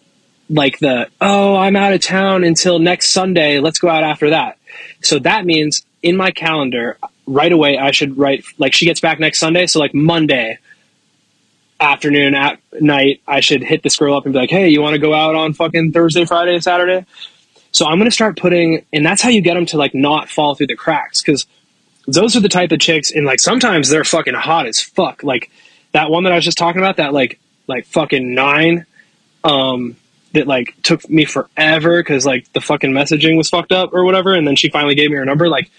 like 0.51 0.79
the 0.79 1.09
oh 1.21 1.57
i'm 1.57 1.77
out 1.77 1.93
of 1.93 2.01
town 2.01 2.45
until 2.45 2.79
next 2.79 3.11
sunday. 3.11 3.61
Let's 3.61 3.79
go 3.79 3.89
out 3.89 4.05
after 4.05 4.31
that. 4.31 4.59
So 5.03 5.19
that 5.21 5.45
means 5.45 5.85
in 6.03 6.17
my 6.17 6.31
calendar 6.31 6.99
right 7.27 7.53
away 7.53 7.77
i 7.77 7.91
should 7.91 8.17
write 8.17 8.45
like 8.57 8.73
she 8.73 8.87
gets 8.87 9.01
back 9.01 9.21
next 9.21 9.39
sunday. 9.39 9.67
So 9.67 9.79
like 9.79 9.95
monday 9.95 10.59
afternoon 11.81 12.35
at 12.35 12.61
night 12.81 13.21
i 13.27 13.41
should 13.41 13.63
hit 13.63 13.83
this 13.83 13.97
girl 13.97 14.17
up 14.17 14.25
and 14.25 14.33
be 14.33 14.39
like 14.41 14.51
hey 14.51 14.69
you 14.69 14.83
want 14.83 14.95
to 14.95 14.99
go 14.99 15.15
out 15.15 15.37
on 15.37 15.53
fucking 15.53 15.93
thursday 15.93 16.25
friday 16.25 16.59
saturday? 16.61 17.07
So 17.71 17.87
i'm 17.87 17.99
going 17.99 18.11
to 18.11 18.15
start 18.15 18.37
putting 18.39 18.85
and 18.93 19.05
that's 19.05 19.23
how 19.23 19.29
you 19.29 19.41
get 19.41 19.55
them 19.55 19.67
to 19.67 19.77
like 19.77 19.95
not 19.95 20.29
fall 20.29 20.55
through 20.55 20.69
the 20.69 20.77
cracks 20.77 21.23
because 21.23 21.47
those 22.07 22.35
are 22.37 22.41
the 22.41 22.49
type 22.49 22.73
of 22.73 22.81
chicks 22.81 23.11
and 23.11 23.27
like 23.27 23.39
sometimes 23.39 23.91
they're 23.91 24.03
fucking 24.03 24.33
hot 24.33 24.67
as 24.67 24.81
fuck. 24.81 25.23
Like 25.23 25.51
that 25.93 26.11
one 26.11 26.25
that 26.25 26.33
i 26.33 26.37
was 26.37 26.45
just 26.45 26.59
talking 26.59 26.81
about 26.81 26.97
that 26.97 27.13
like 27.13 27.39
like 27.67 27.87
fucking 27.87 28.35
nine 28.35 28.87
um 29.45 29.97
that 30.33 30.47
like 30.47 30.75
took 30.83 31.09
me 31.09 31.25
forever 31.25 32.01
because 32.01 32.27
like 32.27 32.53
the 32.53 32.61
fucking 32.61 32.93
messaging 32.93 33.37
was 33.37 33.49
fucked 33.49 33.73
up 33.73 33.93
or 33.93 34.05
whatever, 34.05 34.35
and 34.35 34.47
then 34.47 34.57
she 34.57 34.69
finally 34.69 34.95
gave 34.95 35.11
me 35.11 35.17
her 35.17 35.25
number. 35.25 35.49
Like 35.49 35.71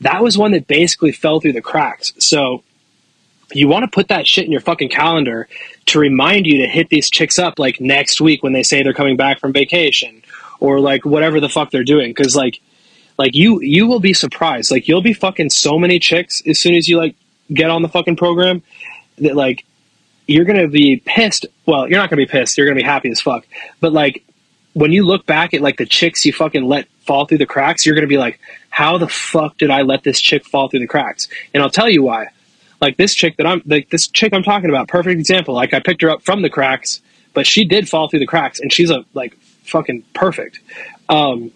that 0.00 0.22
was 0.22 0.38
one 0.38 0.52
that 0.52 0.66
basically 0.66 1.12
fell 1.12 1.40
through 1.40 1.52
the 1.52 1.62
cracks. 1.62 2.12
So 2.18 2.62
you 3.52 3.68
want 3.68 3.84
to 3.84 3.90
put 3.90 4.08
that 4.08 4.26
shit 4.26 4.44
in 4.44 4.52
your 4.52 4.60
fucking 4.60 4.90
calendar 4.90 5.48
to 5.86 5.98
remind 5.98 6.46
you 6.46 6.58
to 6.58 6.68
hit 6.68 6.88
these 6.90 7.10
chicks 7.10 7.38
up 7.38 7.58
like 7.58 7.80
next 7.80 8.20
week 8.20 8.42
when 8.42 8.52
they 8.52 8.62
say 8.62 8.82
they're 8.82 8.92
coming 8.92 9.16
back 9.16 9.40
from 9.40 9.52
vacation 9.52 10.22
or 10.60 10.80
like 10.80 11.04
whatever 11.04 11.40
the 11.40 11.48
fuck 11.48 11.70
they're 11.70 11.84
doing 11.84 12.10
because 12.10 12.36
like 12.36 12.60
like 13.16 13.34
you 13.34 13.60
you 13.62 13.86
will 13.86 14.00
be 14.00 14.12
surprised 14.12 14.70
like 14.70 14.86
you'll 14.86 15.02
be 15.02 15.14
fucking 15.14 15.50
so 15.50 15.78
many 15.78 15.98
chicks 15.98 16.42
as 16.46 16.60
soon 16.60 16.74
as 16.74 16.88
you 16.88 16.98
like 16.98 17.14
get 17.52 17.70
on 17.70 17.82
the 17.82 17.88
fucking 17.88 18.16
program 18.16 18.62
that 19.18 19.34
like 19.34 19.64
you're 20.28 20.44
going 20.44 20.60
to 20.60 20.68
be 20.68 21.02
pissed. 21.04 21.46
Well, 21.66 21.88
you're 21.88 21.98
not 21.98 22.10
going 22.10 22.20
to 22.20 22.26
be 22.26 22.30
pissed. 22.30 22.56
You're 22.56 22.66
going 22.66 22.76
to 22.76 22.82
be 22.82 22.86
happy 22.86 23.10
as 23.10 23.20
fuck. 23.20 23.46
But 23.80 23.92
like 23.92 24.22
when 24.74 24.92
you 24.92 25.04
look 25.04 25.26
back 25.26 25.54
at 25.54 25.60
like 25.60 25.78
the 25.78 25.86
chicks 25.86 26.24
you 26.24 26.32
fucking 26.32 26.64
let 26.64 26.86
fall 27.00 27.24
through 27.24 27.38
the 27.38 27.46
cracks, 27.46 27.84
you're 27.84 27.94
going 27.94 28.04
to 28.04 28.08
be 28.08 28.18
like, 28.18 28.38
how 28.68 28.98
the 28.98 29.08
fuck 29.08 29.56
did 29.56 29.70
I 29.70 29.82
let 29.82 30.04
this 30.04 30.20
chick 30.20 30.44
fall 30.44 30.68
through 30.68 30.80
the 30.80 30.86
cracks? 30.86 31.26
And 31.52 31.62
I'll 31.62 31.70
tell 31.70 31.88
you 31.88 32.02
why. 32.02 32.28
Like 32.80 32.96
this 32.96 33.14
chick 33.14 33.38
that 33.38 33.46
I'm 33.46 33.62
like 33.66 33.90
this 33.90 34.06
chick 34.06 34.32
I'm 34.32 34.44
talking 34.44 34.70
about, 34.70 34.86
perfect 34.86 35.18
example. 35.18 35.54
Like 35.54 35.74
I 35.74 35.80
picked 35.80 36.02
her 36.02 36.10
up 36.10 36.22
from 36.22 36.42
the 36.42 36.50
cracks, 36.50 37.00
but 37.34 37.44
she 37.44 37.64
did 37.64 37.88
fall 37.88 38.08
through 38.08 38.20
the 38.20 38.26
cracks 38.26 38.60
and 38.60 38.72
she's 38.72 38.90
a 38.90 39.04
like 39.14 39.34
fucking 39.64 40.02
perfect. 40.14 40.60
Um 41.08 41.50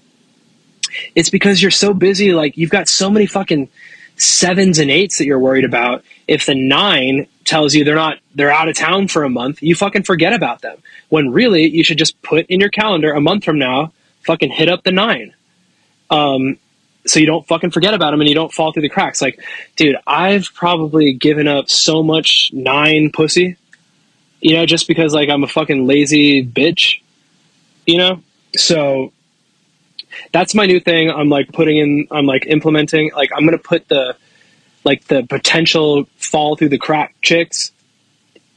it's 1.15 1.31
because 1.31 1.63
you're 1.63 1.71
so 1.71 1.95
busy 1.95 2.33
like 2.33 2.57
you've 2.57 2.71
got 2.71 2.89
so 2.89 3.09
many 3.09 3.27
fucking 3.27 3.69
sevens 4.17 4.79
and 4.79 4.91
eights 4.91 5.19
that 5.19 5.27
you're 5.27 5.39
worried 5.39 5.65
about. 5.65 6.05
If 6.27 6.47
the 6.47 6.57
nine 6.57 7.29
tells 7.45 7.75
you 7.75 7.85
they're 7.85 7.95
not 7.95 8.19
they're 8.35 8.53
out 8.53 8.69
of 8.69 8.77
town 8.77 9.09
for 9.09 9.25
a 9.25 9.31
month, 9.31 9.63
you 9.63 9.75
fucking 9.75 10.05
forget 10.05 10.33
about 10.33 10.63
them. 10.63 10.79
When 11.09 11.31
really 11.31 11.69
you 11.69 11.85
should 11.85 11.99
just 11.99 12.21
put 12.23 12.47
in 12.47 12.61
your 12.61 12.71
calendar 12.71 13.13
a 13.13 13.21
month 13.21 13.45
from 13.45 13.59
now, 13.59 13.93
fucking 14.25 14.51
hit 14.51 14.69
up 14.69 14.85
the 14.85 14.93
nine. 14.93 15.35
Um, 16.11 16.59
so 17.07 17.19
you 17.19 17.27
don't 17.27 17.47
fucking 17.47 17.71
forget 17.71 17.95
about 17.95 18.13
them 18.13 18.21
and 18.21 18.29
you 18.29 18.35
don't 18.35 18.53
fall 18.53 18.73
through 18.73 18.83
the 18.83 18.89
cracks. 18.89 19.21
Like, 19.21 19.41
dude, 19.77 19.97
I've 20.07 20.49
probably 20.55 21.13
given 21.13 21.49
up 21.49 21.69
so 21.69 22.03
much 22.03 22.51
nine 22.53 23.11
pussy, 23.11 23.57
you 24.41 24.55
know, 24.55 24.67
just 24.67 24.87
because 24.87 25.13
like 25.15 25.29
I'm 25.29 25.43
a 25.43 25.49
fucking 25.49 25.87
lazy 25.87 26.45
bitch, 26.45 27.01
you 27.87 27.99
know. 27.99 28.23
So 28.57 29.13
that's 30.33 30.55
my 30.55 30.67
new 30.67 30.79
thing. 30.79 31.11
I'm 31.11 31.29
like 31.29 31.53
putting 31.53 31.79
in. 31.79 32.09
I'm 32.11 32.27
like 32.27 32.47
implementing. 32.47 33.11
Like 33.15 33.31
I'm 33.35 33.45
gonna 33.45 33.59
put 33.59 33.89
the 33.89 34.17
like 34.85 35.05
the 35.07 35.23
potential 35.23 36.05
fall 36.17 36.57
through 36.57 36.71
the 36.71 36.79
crack 36.79 37.15
chicks 37.23 37.73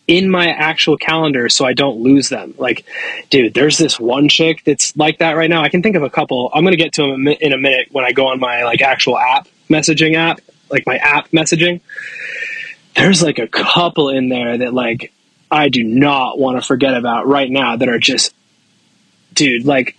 in 0.08 0.30
my 0.30 0.48
actual 0.48 0.98
calendar 0.98 1.50
so 1.50 1.66
I 1.66 1.74
don't 1.74 2.00
lose 2.00 2.30
them. 2.30 2.54
Like, 2.58 2.86
dude, 3.30 3.54
there's 3.54 3.78
this 3.78 4.00
one 4.00 4.30
chick 4.30 4.64
that's 4.64 4.96
like 4.96 5.20
that 5.20 5.34
right 5.34 5.50
now. 5.50 5.64
I 5.64 5.70
can 5.70 5.82
think 5.82 5.96
of 5.96 6.04
a 6.04 6.10
couple. 6.10 6.52
I'm 6.54 6.64
gonna 6.64 6.76
get 6.76 6.94
to 6.94 7.04
them 7.04 7.28
in 7.28 7.54
a 7.54 7.58
minute 7.58 7.90
when 7.92 8.06
I 8.06 8.12
go 8.12 8.28
on 8.28 8.40
my 8.40 8.64
like 8.64 8.82
actual 8.82 9.18
app 9.18 9.48
messaging 9.70 10.16
app, 10.16 10.42
like 10.70 10.86
my 10.86 10.98
app 10.98 11.30
messaging. 11.30 11.82
There's 12.96 13.22
like 13.22 13.40
a 13.40 13.48
couple 13.48 14.10
in 14.10 14.30
there 14.30 14.60
that 14.60 14.74
like 14.74 15.12
I 15.50 15.70
do 15.70 15.84
not 15.84 16.38
want 16.40 16.58
to 16.58 16.66
forget 16.66 16.96
about 16.96 17.28
right 17.28 17.50
now 17.50 17.76
that 17.76 17.90
are 17.90 18.00
just, 18.00 18.34
dude, 19.34 19.66
like 19.66 19.98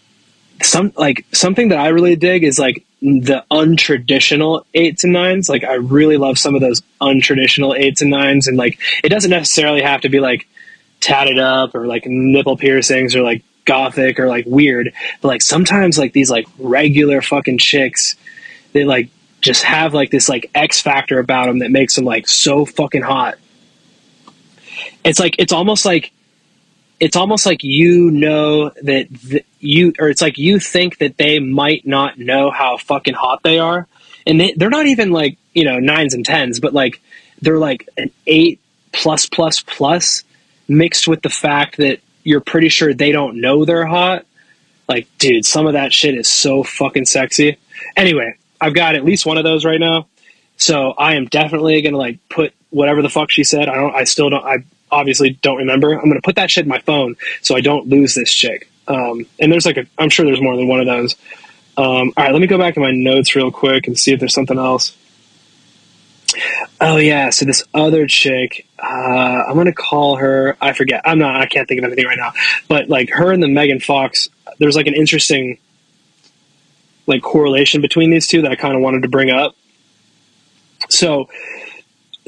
some 0.63 0.93
like 0.97 1.27
something 1.33 1.69
that 1.69 1.79
I 1.79 1.89
really 1.89 2.17
dig 2.17 2.45
is 2.45 2.59
like 2.59 2.85
the 3.07 3.45
untraditional 3.51 4.65
eights 4.75 5.05
and 5.05 5.13
nines. 5.13 5.49
Like 5.49 5.63
I 5.65 5.75
really 5.75 6.17
love 6.17 6.39
some 6.39 6.55
of 6.55 6.61
those 6.61 6.83
untraditional 7.01 7.79
eights 7.79 8.03
and 8.03 8.11
nines, 8.11 8.49
and 8.49 8.57
like 8.57 8.79
it 9.05 9.11
doesn't 9.11 9.31
necessarily 9.31 9.83
have 9.83 10.01
to 10.01 10.09
be 10.09 10.21
like 10.21 10.49
tatted 11.01 11.39
up 11.39 11.75
or 11.75 11.87
like 11.87 12.05
nipple 12.07 12.57
piercings 12.57 13.15
or 13.15 13.23
like 13.23 13.45
gothic 13.65 14.19
or 14.19 14.27
like 14.27 14.45
weird, 14.47 14.93
but 15.21 15.29
like 15.29 15.43
sometimes 15.43 15.99
like 15.99 16.13
these 16.13 16.31
like 16.31 16.47
regular 16.59 17.23
fucking 17.23 17.59
chicks, 17.59 18.17
they 18.73 18.85
like 18.85 19.09
just 19.41 19.63
have 19.63 19.95
like 19.95 20.11
this 20.11 20.29
like 20.29 20.51
X 20.55 20.81
factor 20.81 21.19
about 21.19 21.47
them 21.47 21.61
that 21.61 21.71
makes 21.71 21.95
them 21.95 22.05
like 22.05 22.27
so 22.27 22.65
fucking 22.65 23.03
hot. 23.03 23.37
It's 25.05 25.21
like 25.21 25.37
it's 25.39 25.53
almost 25.53 25.85
like 25.85 26.13
it's 26.99 27.17
almost 27.17 27.47
like 27.47 27.63
you 27.63 28.11
know 28.11 28.71
that 28.83 29.09
th- 29.29 29.47
you 29.61 29.93
or 29.99 30.09
it's 30.09 30.23
like 30.23 30.39
you 30.39 30.59
think 30.59 30.99
that 30.99 31.17
they 31.17 31.39
might 31.39 31.87
not 31.87 32.19
know 32.19 32.51
how 32.51 32.77
fucking 32.77 33.15
hot 33.15 33.43
they 33.43 33.59
are. 33.59 33.87
And 34.27 34.41
they, 34.41 34.55
they're 34.57 34.71
not 34.71 34.87
even 34.87 35.11
like 35.11 35.39
you 35.53 35.65
know 35.65 35.79
nines 35.79 36.15
and 36.15 36.25
tens 36.25 36.61
but 36.61 36.73
like 36.73 37.01
they're 37.43 37.59
like 37.59 37.89
an 37.97 38.11
eight 38.27 38.61
plus 38.93 39.27
plus 39.27 39.61
plus 39.61 40.25
mixed 40.69 41.07
with 41.07 41.23
the 41.23 41.29
fact 41.29 41.77
that 41.77 42.01
you're 42.25 42.41
pretty 42.41 42.69
sure 42.69 42.93
they 42.93 43.13
don't 43.13 43.41
know 43.41 43.65
they're 43.65 43.87
hot. 43.87 44.25
Like 44.89 45.07
dude 45.19 45.45
some 45.45 45.67
of 45.67 45.75
that 45.75 45.93
shit 45.93 46.17
is 46.17 46.29
so 46.29 46.63
fucking 46.63 47.07
sexy. 47.07 47.59
Anyway 47.97 48.37
i've 48.59 48.75
got 48.75 48.95
at 48.95 49.05
least 49.05 49.27
one 49.27 49.37
of 49.37 49.45
those 49.45 49.65
right 49.65 49.81
now. 49.81 50.07
So 50.57 50.93
i 50.93 51.15
am 51.15 51.27
definitely 51.27 51.83
gonna 51.83 51.99
like 51.99 52.19
put 52.31 52.55
whatever 52.71 53.03
the 53.03 53.11
fuck 53.11 53.31
she 53.31 53.45
said. 53.45 53.69
I 53.69 53.75
don't 53.75 53.95
i 53.95 54.05
still 54.05 54.31
don't 54.31 54.45
i 54.45 54.65
obviously 54.91 55.31
don't 55.43 55.59
remember 55.59 55.93
i'm 55.93 56.09
gonna 56.09 56.21
put 56.21 56.37
that 56.37 56.51
shit 56.51 56.65
in 56.65 56.69
my 56.69 56.81
phone 56.81 57.17
so 57.43 57.55
i 57.57 57.61
don't 57.61 57.89
lose 57.89 58.15
this 58.15 58.33
chick 58.33 58.71
um, 58.89 59.27
and 59.39 59.51
there's 59.51 59.67
like 59.67 59.77
a, 59.77 59.87
I'm 59.99 60.11
sure 60.11 60.25
there's 60.25 60.41
more 60.41 60.57
than 60.57 60.69
one 60.69 60.81
of 60.81 60.87
those. 60.87 61.17
Um, 61.77 62.13
all 62.17 62.25
right, 62.25 62.33
let 62.33 62.41
me 62.41 62.47
go 62.47 62.59
back 62.59 62.75
to 62.75 62.81
my 62.81 62.93
notes 62.93 63.35
real 63.35 63.51
quick 63.51 63.87
and 63.87 63.99
see 63.99 64.13
if 64.13 64.21
there's 64.21 64.35
something 64.35 64.59
else. 64.59 64.97
Oh 66.81 66.97
yeah, 66.97 67.31
so 67.31 67.45
this 67.45 67.63
other 67.73 68.07
chick, 68.07 68.67
uh, 68.79 68.87
I'm 68.87 69.57
gonna 69.57 69.73
call 69.73 70.17
her. 70.17 70.57
I 70.61 70.73
forget. 70.73 71.03
I'm 71.05 71.19
not. 71.19 71.37
I 71.37 71.47
can't 71.47 71.69
think 71.69 71.79
of 71.79 71.85
anything 71.85 72.07
right 72.07 72.19
now. 72.19 72.33
But 72.69 72.89
like 72.89 73.11
her 73.11 73.33
and 73.33 73.43
the 73.43 73.49
Megan 73.49 73.81
Fox, 73.81 74.29
there's 74.59 74.77
like 74.77 74.87
an 74.87 74.95
interesting 74.95 75.59
like 77.07 77.23
correlation 77.23 77.81
between 77.81 78.11
these 78.11 78.27
two 78.27 78.43
that 78.43 78.51
I 78.51 78.57
kind 78.57 78.75
of 78.75 78.83
wanted 78.83 79.03
to 79.03 79.09
bring 79.09 79.31
up. 79.31 79.57
So 80.89 81.29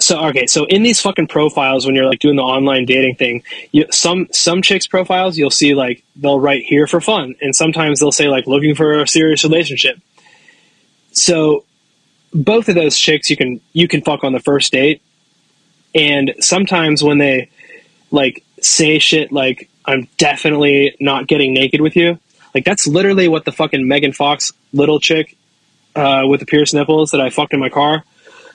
so 0.00 0.26
okay, 0.26 0.46
so 0.46 0.64
in 0.64 0.82
these 0.82 1.00
fucking 1.00 1.26
profiles, 1.26 1.84
when 1.84 1.94
you're 1.94 2.06
like 2.06 2.20
doing 2.20 2.36
the 2.36 2.42
online 2.42 2.84
dating 2.84 3.16
thing, 3.16 3.42
you, 3.72 3.86
some 3.90 4.28
some 4.32 4.62
chicks 4.62 4.86
profiles 4.86 5.36
you'll 5.36 5.50
see 5.50 5.74
like 5.74 6.04
they'll 6.14 6.38
write 6.38 6.64
here 6.64 6.86
for 6.86 7.00
fun, 7.00 7.34
and 7.40 7.54
sometimes 7.54 7.98
they'll 7.98 8.12
say 8.12 8.28
like 8.28 8.46
looking 8.46 8.74
for 8.74 9.00
a 9.00 9.08
serious 9.08 9.42
relationship. 9.42 9.98
So 11.12 11.64
both 12.32 12.68
of 12.68 12.76
those 12.76 12.96
chicks 12.96 13.28
you 13.28 13.36
can 13.36 13.60
you 13.72 13.88
can 13.88 14.02
fuck 14.02 14.22
on 14.22 14.32
the 14.32 14.40
first 14.40 14.72
date, 14.72 15.02
and 15.94 16.34
sometimes 16.38 17.02
when 17.02 17.18
they 17.18 17.50
like 18.12 18.44
say 18.60 19.00
shit 19.00 19.32
like 19.32 19.68
I'm 19.84 20.06
definitely 20.16 20.96
not 21.00 21.26
getting 21.26 21.54
naked 21.54 21.80
with 21.80 21.96
you, 21.96 22.20
like 22.54 22.64
that's 22.64 22.86
literally 22.86 23.26
what 23.26 23.44
the 23.44 23.52
fucking 23.52 23.88
Megan 23.88 24.12
Fox 24.12 24.52
little 24.72 25.00
chick 25.00 25.36
uh, 25.96 26.22
with 26.28 26.38
the 26.38 26.46
pierced 26.46 26.72
nipples 26.72 27.10
that 27.10 27.20
I 27.20 27.30
fucked 27.30 27.52
in 27.52 27.58
my 27.58 27.68
car 27.68 28.04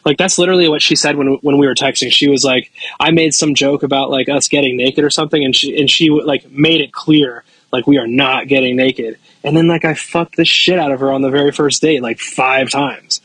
like 0.06 0.18
that's 0.18 0.38
literally 0.38 0.68
what 0.68 0.82
she 0.82 0.96
said 0.96 1.16
when 1.16 1.36
when 1.42 1.58
we 1.58 1.68
were 1.68 1.76
texting. 1.76 2.12
She 2.12 2.30
was 2.30 2.44
like, 2.44 2.72
I 3.00 3.12
made 3.12 3.34
some 3.34 3.56
joke 3.56 3.84
about 3.84 4.10
like 4.10 4.30
us 4.30 4.48
getting 4.48 4.78
naked 4.78 5.04
or 5.04 5.10
something, 5.10 5.44
and 5.44 5.56
she 5.56 5.80
and 5.80 5.90
she 5.90 6.10
like 6.10 6.50
made 6.52 6.82
it 6.82 6.92
clear 6.92 7.44
like 7.72 7.88
we 7.88 7.98
are 7.98 8.08
not 8.08 8.48
getting 8.48 8.76
naked. 8.76 9.18
And 9.44 9.58
then 9.58 9.68
like 9.68 9.86
I 9.86 9.96
fucked 9.96 10.36
the 10.36 10.46
shit 10.46 10.80
out 10.80 10.92
of 10.92 11.00
her 11.00 11.12
on 11.12 11.22
the 11.22 11.30
very 11.30 11.52
first 11.52 11.82
date 11.82 12.02
like 12.02 12.20
five 12.20 12.70
times. 12.70 13.22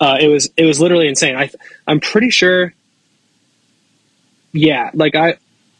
Uh, 0.00 0.16
it 0.20 0.28
was 0.28 0.50
it 0.56 0.64
was 0.64 0.80
literally 0.80 1.08
insane. 1.08 1.36
I 1.36 1.50
I'm 1.86 2.00
pretty 2.00 2.30
sure. 2.30 2.72
Yeah, 4.52 4.90
like 4.94 5.14
I 5.14 5.36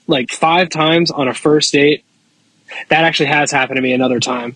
like 0.06 0.30
five 0.30 0.68
times 0.68 1.10
on 1.10 1.28
a 1.28 1.34
first 1.34 1.72
date. 1.72 2.04
That 2.88 3.04
actually 3.04 3.26
has 3.26 3.50
happened 3.50 3.78
to 3.78 3.82
me 3.82 3.92
another 3.92 4.20
time, 4.20 4.54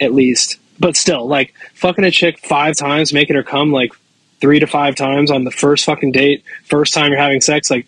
at 0.00 0.12
least. 0.12 0.58
But 0.80 0.96
still, 0.96 1.26
like 1.28 1.54
fucking 1.74 2.04
a 2.04 2.10
chick 2.10 2.38
five 2.40 2.76
times, 2.76 3.12
making 3.12 3.36
her 3.36 3.42
come 3.42 3.72
like 3.72 3.92
three 4.40 4.60
to 4.60 4.66
five 4.66 4.94
times 4.94 5.30
on 5.30 5.44
the 5.44 5.50
first 5.50 5.84
fucking 5.84 6.12
date, 6.12 6.44
first 6.64 6.94
time 6.94 7.10
you're 7.10 7.20
having 7.20 7.40
sex. 7.40 7.70
Like 7.70 7.86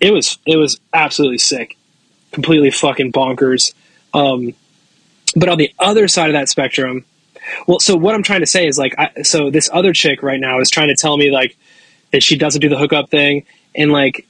it 0.00 0.10
was, 0.10 0.38
it 0.46 0.56
was 0.56 0.78
absolutely 0.92 1.38
sick, 1.38 1.76
completely 2.32 2.70
fucking 2.70 3.12
bonkers. 3.12 3.74
Um, 4.12 4.54
but 5.36 5.48
on 5.48 5.58
the 5.58 5.72
other 5.78 6.08
side 6.08 6.28
of 6.28 6.34
that 6.34 6.48
spectrum, 6.48 7.04
well, 7.66 7.80
so 7.80 7.96
what 7.96 8.14
I'm 8.14 8.22
trying 8.22 8.40
to 8.40 8.46
say 8.46 8.66
is 8.66 8.78
like, 8.78 8.94
I, 8.98 9.22
so 9.22 9.50
this 9.50 9.68
other 9.72 9.92
chick 9.92 10.22
right 10.22 10.40
now 10.40 10.60
is 10.60 10.70
trying 10.70 10.88
to 10.88 10.96
tell 10.96 11.16
me 11.16 11.30
like 11.30 11.56
that 12.12 12.22
she 12.22 12.36
doesn't 12.36 12.60
do 12.60 12.68
the 12.68 12.78
hookup 12.78 13.10
thing, 13.10 13.44
and 13.74 13.92
like 13.92 14.26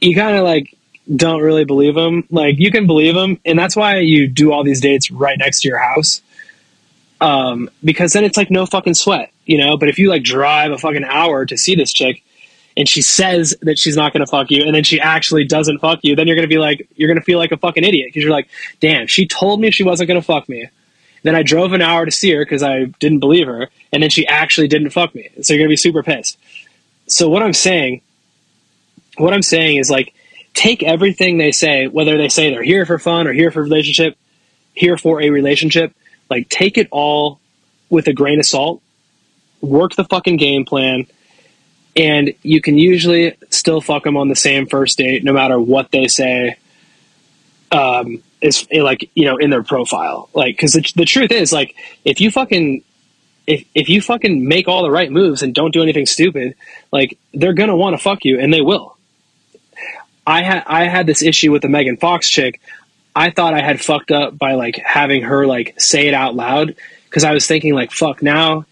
you 0.00 0.16
kind 0.16 0.36
of 0.36 0.42
like 0.42 0.76
don't 1.14 1.42
really 1.42 1.64
believe 1.64 1.94
them. 1.94 2.24
Like 2.30 2.58
you 2.58 2.72
can 2.72 2.86
believe 2.86 3.14
them, 3.14 3.38
and 3.44 3.58
that's 3.58 3.76
why 3.76 3.98
you 3.98 4.26
do 4.26 4.52
all 4.52 4.64
these 4.64 4.80
dates 4.80 5.10
right 5.10 5.38
next 5.38 5.62
to 5.62 5.68
your 5.68 5.78
house 5.78 6.22
um, 7.20 7.68
because 7.84 8.12
then 8.12 8.24
it's 8.24 8.36
like 8.36 8.50
no 8.50 8.66
fucking 8.66 8.94
sweat, 8.94 9.32
you 9.50 9.58
know. 9.58 9.76
But 9.76 9.88
if 9.88 9.98
you 9.98 10.08
like 10.08 10.22
drive 10.22 10.70
a 10.70 10.78
fucking 10.78 11.04
hour 11.04 11.44
to 11.44 11.58
see 11.58 11.74
this 11.74 11.92
chick, 11.92 12.22
and 12.76 12.88
she 12.88 13.02
says 13.02 13.56
that 13.62 13.78
she's 13.78 13.96
not 13.96 14.12
going 14.12 14.24
to 14.24 14.30
fuck 14.30 14.50
you, 14.50 14.62
and 14.62 14.74
then 14.74 14.84
she 14.84 15.00
actually 15.00 15.44
doesn't 15.44 15.80
fuck 15.80 15.98
you, 16.02 16.14
then 16.14 16.28
you're 16.28 16.36
going 16.36 16.48
to 16.48 16.54
be 16.54 16.58
like, 16.58 16.88
you're 16.94 17.08
going 17.08 17.18
to 17.18 17.24
feel 17.24 17.38
like 17.38 17.50
a 17.52 17.56
fucking 17.56 17.82
idiot 17.82 18.08
because 18.08 18.22
you're 18.22 18.32
like, 18.32 18.48
damn, 18.78 19.08
she 19.08 19.26
told 19.26 19.60
me 19.60 19.70
she 19.70 19.82
wasn't 19.82 20.06
going 20.08 20.20
to 20.20 20.26
fuck 20.26 20.48
me. 20.48 20.68
Then 21.22 21.34
I 21.34 21.42
drove 21.42 21.72
an 21.72 21.82
hour 21.82 22.06
to 22.06 22.10
see 22.10 22.32
her 22.32 22.42
because 22.42 22.62
I 22.62 22.84
didn't 23.00 23.18
believe 23.18 23.46
her, 23.46 23.68
and 23.92 24.02
then 24.02 24.08
she 24.08 24.26
actually 24.26 24.68
didn't 24.68 24.90
fuck 24.90 25.14
me. 25.14 25.28
So 25.42 25.52
you're 25.52 25.58
going 25.58 25.68
to 25.68 25.72
be 25.72 25.76
super 25.76 26.02
pissed. 26.02 26.38
So 27.08 27.28
what 27.28 27.42
I'm 27.42 27.52
saying, 27.52 28.02
what 29.18 29.34
I'm 29.34 29.42
saying 29.42 29.78
is 29.78 29.90
like, 29.90 30.14
take 30.54 30.82
everything 30.82 31.38
they 31.38 31.52
say, 31.52 31.88
whether 31.88 32.16
they 32.16 32.28
say 32.28 32.50
they're 32.50 32.62
here 32.62 32.86
for 32.86 32.98
fun 32.98 33.26
or 33.26 33.32
here 33.32 33.50
for 33.50 33.62
relationship, 33.62 34.16
here 34.74 34.96
for 34.96 35.20
a 35.20 35.30
relationship, 35.30 35.92
like, 36.30 36.48
take 36.48 36.78
it 36.78 36.86
all 36.92 37.40
with 37.90 38.06
a 38.06 38.12
grain 38.12 38.38
of 38.38 38.46
salt, 38.46 38.80
work 39.60 39.94
the 39.94 40.04
fucking 40.04 40.36
game 40.36 40.64
plan, 40.64 41.06
and 41.96 42.34
you 42.42 42.60
can 42.60 42.78
usually 42.78 43.36
still 43.50 43.80
fuck 43.80 44.04
them 44.04 44.16
on 44.16 44.28
the 44.28 44.36
same 44.36 44.66
first 44.66 44.98
date, 44.98 45.24
no 45.24 45.32
matter 45.32 45.58
what 45.58 45.90
they 45.90 46.08
say. 46.08 46.56
Um, 47.72 48.22
is 48.40 48.66
like 48.72 49.10
you 49.14 49.26
know 49.26 49.36
in 49.36 49.50
their 49.50 49.62
profile, 49.62 50.28
like 50.34 50.56
because 50.56 50.72
the, 50.72 50.92
the 50.96 51.04
truth 51.04 51.30
is 51.30 51.52
like 51.52 51.76
if 52.04 52.20
you 52.20 52.30
fucking 52.30 52.82
if 53.46 53.64
if 53.74 53.88
you 53.88 54.00
fucking 54.00 54.46
make 54.46 54.68
all 54.68 54.82
the 54.82 54.90
right 54.90 55.10
moves 55.10 55.42
and 55.42 55.54
don't 55.54 55.72
do 55.72 55.82
anything 55.82 56.06
stupid, 56.06 56.54
like 56.92 57.18
they're 57.34 57.52
gonna 57.52 57.76
want 57.76 57.94
to 57.94 58.02
fuck 58.02 58.24
you 58.24 58.38
and 58.40 58.52
they 58.52 58.60
will. 58.60 58.96
I 60.26 60.42
had 60.42 60.64
I 60.66 60.88
had 60.88 61.06
this 61.06 61.22
issue 61.22 61.52
with 61.52 61.62
the 61.62 61.68
Megan 61.68 61.96
Fox 61.96 62.28
chick. 62.28 62.60
I 63.14 63.30
thought 63.30 63.54
I 63.54 63.60
had 63.60 63.80
fucked 63.80 64.12
up 64.12 64.38
by 64.38 64.54
like 64.54 64.76
having 64.76 65.22
her 65.22 65.46
like 65.46 65.80
say 65.80 66.06
it 66.06 66.14
out 66.14 66.34
loud 66.34 66.76
because 67.04 67.24
I 67.24 67.32
was 67.32 67.46
thinking 67.46 67.74
like 67.74 67.92
fuck 67.92 68.22
now 68.22 68.66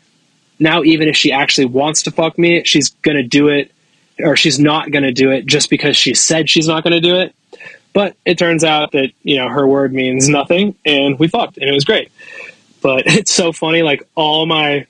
now 0.58 0.82
even 0.82 1.08
if 1.08 1.16
she 1.16 1.32
actually 1.32 1.66
wants 1.66 2.02
to 2.02 2.10
fuck 2.10 2.38
me 2.38 2.64
she's 2.64 2.90
gonna 2.90 3.22
do 3.22 3.48
it 3.48 3.72
or 4.20 4.36
she's 4.36 4.58
not 4.58 4.90
gonna 4.90 5.12
do 5.12 5.30
it 5.30 5.46
just 5.46 5.70
because 5.70 5.96
she 5.96 6.14
said 6.14 6.50
she's 6.50 6.68
not 6.68 6.84
gonna 6.84 7.00
do 7.00 7.16
it. 7.16 7.34
But 7.92 8.16
it 8.24 8.38
turns 8.38 8.64
out 8.64 8.92
that 8.92 9.12
you 9.22 9.36
know 9.36 9.48
her 9.48 9.66
word 9.66 9.92
means 9.92 10.28
nothing 10.28 10.74
and 10.84 11.18
we 11.18 11.28
fucked 11.28 11.58
and 11.58 11.68
it 11.68 11.72
was 11.72 11.84
great. 11.84 12.10
But 12.80 13.02
it's 13.06 13.32
so 13.32 13.52
funny 13.52 13.82
like 13.82 14.06
all 14.14 14.46
my 14.46 14.86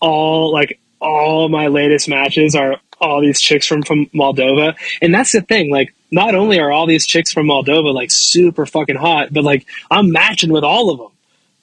all 0.00 0.52
like 0.52 0.78
all 1.00 1.48
my 1.48 1.68
latest 1.68 2.08
matches 2.08 2.54
are 2.54 2.76
all 3.00 3.20
these 3.20 3.40
chicks 3.40 3.66
from 3.66 3.82
from 3.82 4.06
Moldova. 4.06 4.76
And 5.00 5.14
that's 5.14 5.32
the 5.32 5.42
thing 5.42 5.70
like 5.70 5.94
not 6.10 6.34
only 6.34 6.58
are 6.58 6.70
all 6.70 6.86
these 6.86 7.06
chicks 7.06 7.32
from 7.32 7.46
Moldova 7.46 7.92
like 7.92 8.10
super 8.10 8.66
fucking 8.66 8.96
hot, 8.96 9.32
but 9.32 9.44
like 9.44 9.66
I'm 9.90 10.12
matching 10.12 10.52
with 10.52 10.64
all 10.64 10.90
of 10.90 10.98
them. 10.98 11.08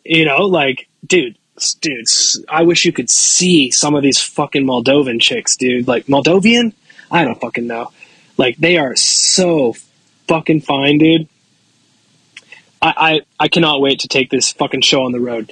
You 0.07 0.23
know, 0.25 0.45
like, 0.45 0.87
dude, 1.03 1.35
dude, 1.81 2.05
I 2.49 2.63
wish 2.63 2.85
you 2.85 2.91
could 2.91 3.09
see 3.09 3.71
some 3.71 3.95
of 3.95 4.03
these 4.03 4.21
fucking 4.21 4.65
Moldovan 4.65 5.21
chicks, 5.21 5.55
dude. 5.55 5.87
Like 5.87 6.05
Moldovan? 6.07 6.73
I 7.11 7.23
don't 7.23 7.39
fucking 7.39 7.67
know. 7.67 7.91
Like 8.37 8.57
they 8.57 8.77
are 8.77 8.95
so 8.95 9.75
fucking 10.27 10.61
fine, 10.61 10.97
dude. 10.97 11.27
I, 12.81 12.93
I, 12.97 13.21
I 13.45 13.47
cannot 13.47 13.81
wait 13.81 14.01
to 14.01 14.07
take 14.07 14.29
this 14.29 14.51
fucking 14.51 14.81
show 14.81 15.03
on 15.03 15.11
the 15.11 15.19
road. 15.19 15.51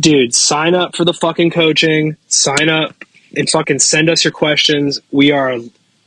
Dude, 0.00 0.34
sign 0.34 0.74
up 0.74 0.96
for 0.96 1.04
the 1.04 1.12
fucking 1.12 1.50
coaching. 1.50 2.16
Sign 2.28 2.68
up 2.68 2.94
and 3.36 3.48
fucking 3.48 3.80
send 3.80 4.08
us 4.08 4.24
your 4.24 4.32
questions. 4.32 5.00
We 5.10 5.32
are 5.32 5.58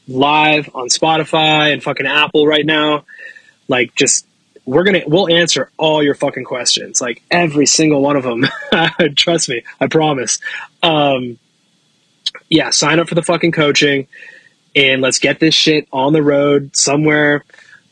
live 0.07 0.69
on 0.73 0.89
Spotify 0.89 1.73
and 1.73 1.83
fucking 1.83 2.07
Apple 2.07 2.47
right 2.47 2.65
now. 2.65 3.05
Like, 3.67 3.95
just 3.95 4.25
we're 4.65 4.83
gonna 4.83 5.01
we'll 5.07 5.29
answer 5.33 5.69
all 5.77 6.01
your 6.01 6.15
fucking 6.15 6.45
questions, 6.45 7.01
like 7.01 7.21
every 7.29 7.65
single 7.65 8.01
one 8.01 8.15
of 8.15 8.23
them. 8.23 8.45
Trust 9.15 9.49
me, 9.49 9.63
I 9.79 9.87
promise. 9.87 10.39
Um, 10.81 11.37
yeah, 12.49 12.69
sign 12.69 12.99
up 12.99 13.09
for 13.09 13.15
the 13.15 13.23
fucking 13.23 13.51
coaching. 13.51 14.07
and 14.75 15.01
let's 15.01 15.19
get 15.19 15.39
this 15.39 15.53
shit 15.53 15.87
on 15.91 16.13
the 16.13 16.23
road 16.23 16.75
somewhere 16.75 17.43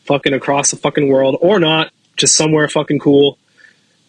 fucking 0.06 0.34
across 0.34 0.72
the 0.72 0.78
fucking 0.78 1.08
world 1.10 1.38
or 1.42 1.60
not, 1.60 1.92
just 2.18 2.36
somewhere 2.36 2.68
fucking 2.68 3.00
cool. 3.00 3.38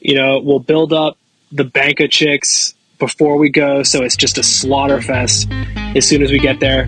You 0.01 0.15
know, 0.15 0.41
we'll 0.41 0.59
build 0.59 0.93
up 0.93 1.17
the 1.53 1.65
bank 1.65 2.01
of 2.01 2.11
chicks 2.11 2.75
before 2.99 3.37
we 3.37 3.51
go, 3.51 3.83
so 3.83 4.03
it's 4.03 4.17
just 4.17 4.39
a 4.39 4.43
slaughter 4.43 5.01
fest 5.03 5.49
as 5.95 6.07
soon 6.07 6.23
as 6.23 6.31
we 6.31 6.39
get 6.39 6.61
there. 6.61 6.87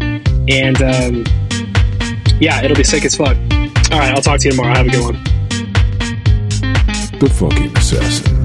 And 0.48 0.80
um, 0.82 1.24
yeah, 2.40 2.62
it'll 2.62 2.76
be 2.76 2.84
sick 2.84 3.04
as 3.04 3.14
fuck. 3.16 3.36
All 3.92 3.98
right, 3.98 4.14
I'll 4.14 4.22
talk 4.22 4.40
to 4.40 4.46
you 4.46 4.52
tomorrow. 4.52 4.74
Have 4.74 4.86
a 4.86 4.90
good 4.90 5.04
one. 5.04 5.43
The 7.24 7.30
fucking 7.30 7.74
assassin. 7.78 8.43